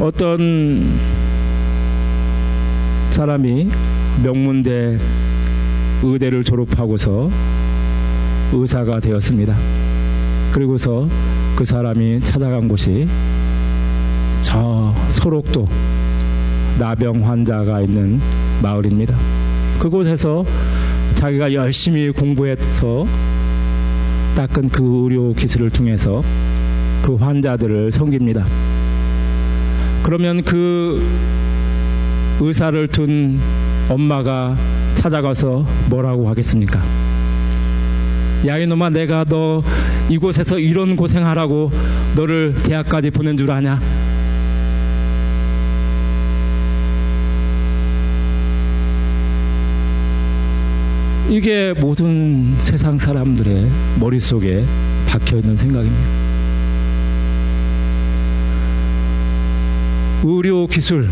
[0.00, 0.98] 어떤
[3.10, 3.68] 사람이
[4.24, 4.98] 명문대
[6.02, 7.30] 의대를 졸업하고서
[8.52, 9.56] 의사가 되었습니다.
[10.52, 11.08] 그리고서
[11.56, 13.08] 그 사람이 찾아간 곳이
[14.42, 15.66] 저 소록도
[16.78, 18.20] 나병 환자가 있는
[18.62, 19.16] 마을입니다.
[19.78, 20.44] 그곳에서
[21.14, 23.06] 자기가 열심히 공부해서
[24.36, 26.22] 닦은 그 의료 기술을 통해서
[27.02, 28.46] 그 환자들을 섬깁니다.
[30.02, 31.02] 그러면 그
[32.40, 33.38] 의사를 둔
[33.88, 34.56] 엄마가
[34.94, 36.82] 찾아가서 뭐라고 하겠습니까?
[38.44, 39.62] 야 이놈아 내가 너
[40.08, 41.70] 이곳에서 이런 고생하라고
[42.16, 43.80] 너를 대학까지 보낸 줄 아냐?
[51.30, 53.70] 이게 모든 세상 사람들의
[54.00, 54.64] 머릿속에
[55.06, 56.04] 박혀 있는 생각입니다.
[60.24, 61.08] 의료 기술,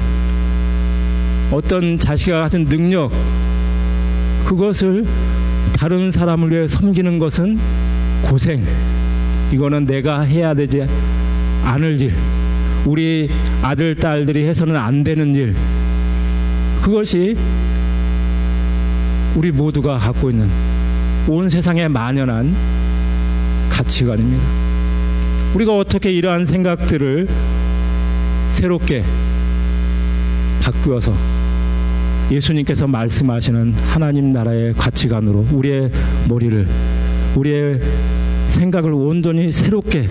[1.50, 3.12] 어떤 자식과 같은 능력,
[4.44, 5.06] 그것을
[5.74, 7.58] 다른 사람을 위해 섬기는 것은
[8.22, 8.64] 고생.
[9.52, 10.86] 이거는 내가 해야 되지
[11.64, 12.14] 않을 일.
[12.86, 13.30] 우리
[13.62, 15.54] 아들, 딸들이 해서는 안 되는 일.
[16.82, 17.36] 그것이
[19.34, 20.48] 우리 모두가 갖고 있는
[21.28, 22.54] 온 세상에 만연한
[23.68, 24.42] 가치관입니다.
[25.54, 27.28] 우리가 어떻게 이러한 생각들을
[28.50, 29.04] 새롭게
[30.62, 31.14] 바꾸어서
[32.30, 35.90] 예수님께서 말씀하시는 하나님 나라의 가치관으로 우리의
[36.28, 36.66] 머리를
[37.36, 37.80] 우리의
[38.48, 40.08] 생각을 온전히 새롭게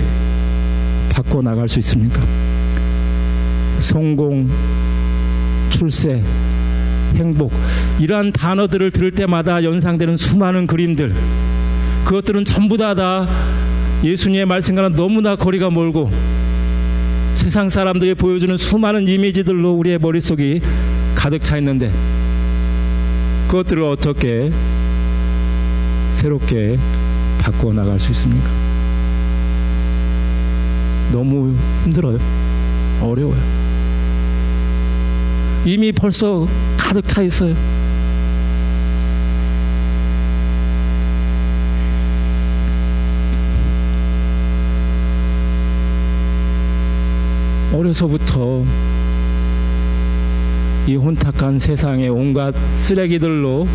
[1.10, 2.22] 바꿔 나갈 수 있습니까?
[3.80, 4.50] 성공,
[5.70, 6.22] 출세,
[7.16, 7.52] 행복
[8.00, 11.14] 이러한 단어들을 들을 때마다 연상되는 수많은 그림들
[12.06, 13.28] 그것들은 전부 다, 다
[14.04, 16.10] 예수님의 말씀과는 너무나 거리가 멀고
[17.36, 20.62] 세상 사람들이 보여주는 수많은 이미지들로 우리의 머릿속이
[21.20, 21.92] 가득 차 있는데
[23.50, 24.50] 그것들을 어떻게
[26.14, 26.78] 새롭게
[27.42, 28.50] 바꿔 나갈 수 있습니까?
[31.12, 32.18] 너무 힘들어요.
[33.02, 33.38] 어려워요.
[35.66, 36.48] 이미 벌써
[36.78, 37.54] 가득 차 있어요.
[47.74, 48.64] 어려서부터
[50.90, 53.68] 이 혼탁한 세상의 온갖 쓰레기들로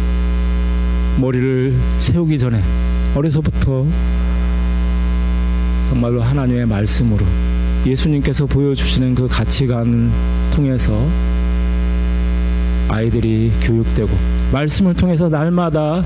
[1.20, 2.60] 머리를 채우기 전에
[3.14, 3.86] 어려서부터
[5.90, 7.24] 정말로 하나님의 말씀으로
[7.86, 10.10] 예수님께서 보여주시는 그 가치관을
[10.56, 11.06] 통해서
[12.88, 14.10] 아이들이 교육되고
[14.52, 16.02] 말씀을 통해서 날마다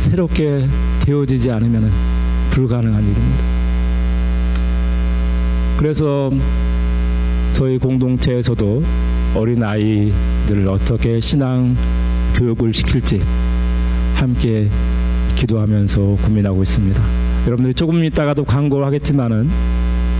[0.00, 0.66] 새롭게
[1.02, 1.92] 되어지지 않으면
[2.50, 3.44] 불가능한 일입니다.
[5.78, 6.28] 그래서
[7.52, 8.82] 저희 공동체에서도
[9.36, 10.12] 어린 아이
[10.50, 11.76] 들을 어떻게 신앙
[12.34, 13.22] 교육을 시킬지
[14.16, 14.68] 함께
[15.36, 17.00] 기도하면서 고민하고 있습니다.
[17.46, 19.48] 여러분들이 조금 있다가도 광고를 하겠지만은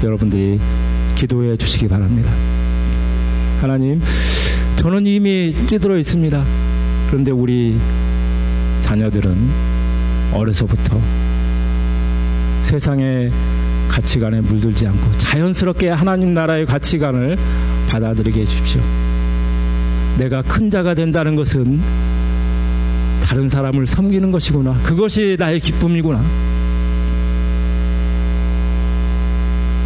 [0.05, 0.61] 여러분들이
[1.17, 2.31] 기도해 주시기 바랍니다.
[3.61, 4.01] 하나님,
[4.77, 6.45] 저는 이미 찌들어 있습니다.
[7.09, 7.77] 그런데 우리
[8.83, 9.37] 자녀들은
[10.33, 11.01] 어려서부터
[12.63, 13.33] 세상의
[13.89, 17.37] 가치관에 물들지 않고 자연스럽게 하나님 나라의 가치관을
[17.89, 19.10] 받아들이게 해주십시오.
[20.21, 21.81] 내가 큰 자가 된다는 것은
[23.25, 24.75] 다른 사람을 섬기는 것이구나.
[24.83, 26.23] 그것이 나의 기쁨이구나.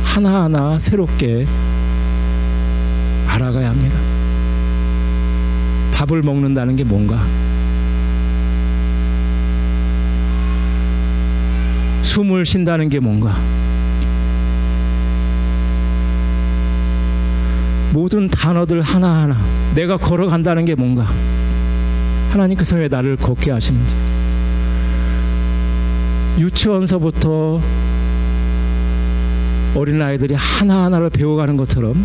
[0.02, 1.46] 하나하나 새롭게
[3.28, 3.96] 알아가야 합니다.
[5.92, 7.24] 밥을 먹는다는 게 뭔가?
[12.02, 13.36] 숨을 쉰다는 게 뭔가?
[17.94, 19.40] 모든 단어들 하나하나
[19.76, 21.06] 내가 걸어간다는 게 뭔가?
[22.32, 23.94] 하나님께서 왜 나를 걷게 하시는지.
[26.40, 27.60] 유치원서부터
[29.76, 32.04] 어린아이들이 하나하나를 배워가는 것처럼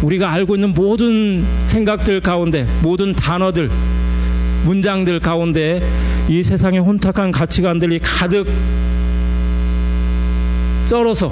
[0.00, 3.70] 우리가 알고 있는 모든 생각들 가운데, 모든 단어들,
[4.64, 5.86] 문장들 가운데
[6.30, 8.46] 이 세상의 혼탁한 가치관들이 가득
[10.86, 11.30] 쩔어서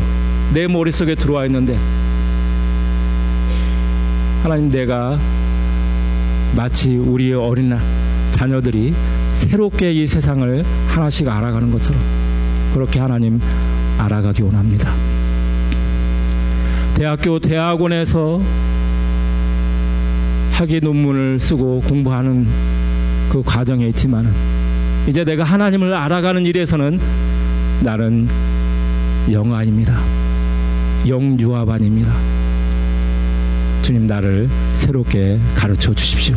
[0.53, 1.79] 내 머릿속에 들어와 있는데
[4.43, 5.17] 하나님 내가
[6.57, 7.73] 마치 우리의 어린
[8.33, 8.93] 자녀들이
[9.35, 12.01] 새롭게 이 세상을 하나씩 알아가는 것처럼
[12.75, 13.41] 그렇게 하나님
[13.99, 14.93] 알아가기 원합니다.
[16.95, 18.43] 대학교 대학원에서
[20.53, 22.49] 학위 논문을 쓰고 공부하는
[23.31, 24.33] 그 과정에 있지만은
[25.07, 27.01] 이제 내가 하나님을 알아가는 일에서는
[27.85, 28.29] 나는
[29.31, 30.01] 영아입니다.
[31.07, 32.32] 영유아반입니다.
[33.83, 36.37] 주님 나를 새롭게 가르쳐 주십시오.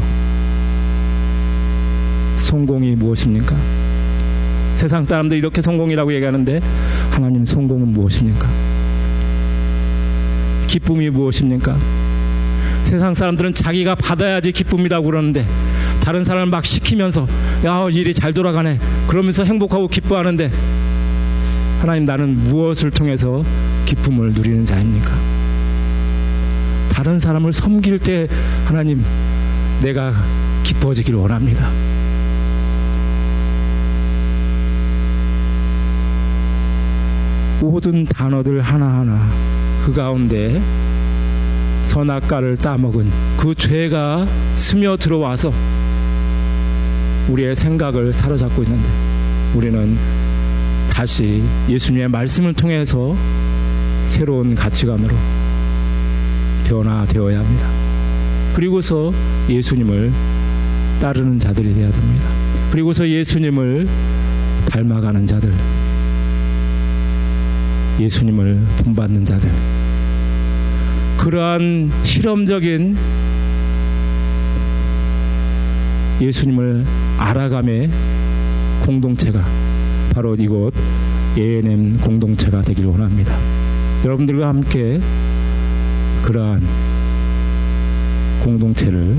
[2.37, 3.55] 성공이 무엇입니까?
[4.75, 6.59] 세상 사람들 이렇게 성공이라고 얘기하는데
[7.11, 8.47] 하나님 성공은 무엇입니까?
[10.67, 11.77] 기쁨이 무엇입니까?
[12.83, 15.47] 세상 사람들은 자기가 받아야지 기쁨이라고 그러는데
[16.01, 17.27] 다른 사람을 막 시키면서
[17.65, 20.51] 야 일이 잘 돌아가네 그러면서 행복하고 기뻐하는데
[21.79, 23.43] 하나님 나는 무엇을 통해서
[23.85, 25.34] 기쁨을 누리는 자입니까?
[26.95, 28.25] 다른 사람을 섬길 때
[28.63, 29.03] 하나님
[29.81, 30.13] 내가
[30.63, 31.69] 기뻐지기를 원합니다.
[37.59, 39.29] 모든 단어들 하나하나
[39.85, 40.61] 그 가운데
[41.83, 44.25] 선악과를 따먹은 그 죄가
[44.55, 45.51] 스며 들어와서
[47.27, 48.87] 우리의 생각을 사로잡고 있는데
[49.53, 49.97] 우리는
[50.89, 53.17] 다시 예수님의 말씀을 통해서
[54.05, 55.34] 새로운 가치관으로
[56.65, 57.67] 변화되어야 합니다.
[58.53, 59.11] 그리고서
[59.49, 60.11] 예수님을
[61.01, 62.25] 따르는 자들이 되어야 됩니다.
[62.71, 63.87] 그리고서 예수님을
[64.67, 65.53] 닮아가는 자들,
[67.99, 69.49] 예수님을 본받는 자들,
[71.17, 72.97] 그러한 실험적인
[76.21, 76.85] 예수님을
[77.17, 77.89] 알아감의
[78.85, 79.43] 공동체가
[80.13, 80.73] 바로 이곳
[81.37, 83.35] ANM 공동체가 되길 원합니다.
[84.05, 84.99] 여러분들과 함께
[86.25, 86.59] 그러한
[88.43, 89.15] 공동체를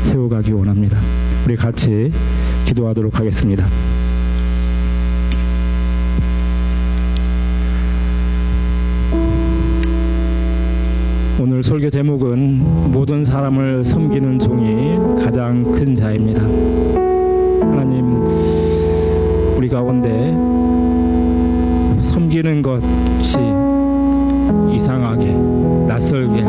[0.00, 0.98] 세워가기 원합니다.
[1.46, 2.10] 우리 같이
[2.64, 3.66] 기도하도록 하겠습니다.
[11.40, 16.42] 오늘 설교 제목은 모든 사람을 섬기는 종이 가장 큰 자입니다.
[17.62, 18.24] 하나님,
[19.56, 20.32] 우리 가운데
[22.02, 23.38] 섬기는 것이
[24.74, 26.44] 이상하게 낯설게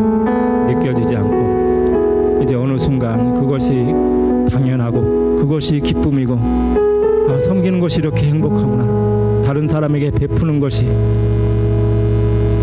[0.67, 3.73] 느껴지지 않고 이제 어느 순간 그것이
[4.51, 6.37] 당연하고 그것이 기쁨이고
[7.27, 9.41] 아, 섬기는 것이 이렇게 행복하구나.
[9.41, 10.85] 다른 사람에게 베푸는 것이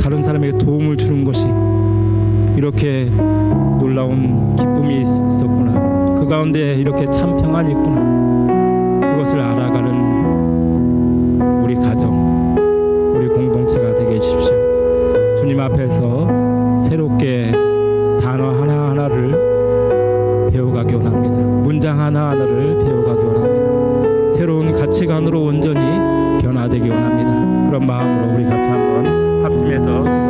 [0.00, 1.48] 다른 사람에게 도움을 주는 것이
[2.56, 3.10] 이렇게
[3.80, 6.14] 놀라운 기쁨이 있었구나.
[6.14, 9.10] 그 가운데 이렇게 참 평안이 있구나.
[9.14, 9.90] 그것을 알아가는
[11.64, 12.54] 우리 가정
[13.16, 14.68] 우리 공동체가 되게 해주십시오.
[15.40, 16.07] 주님 앞에서
[24.98, 25.80] 가치관으로 온전히
[26.42, 27.66] 변화되기 원합니다.
[27.70, 30.27] 그런 마음으로 우리 같이 한번 합심해서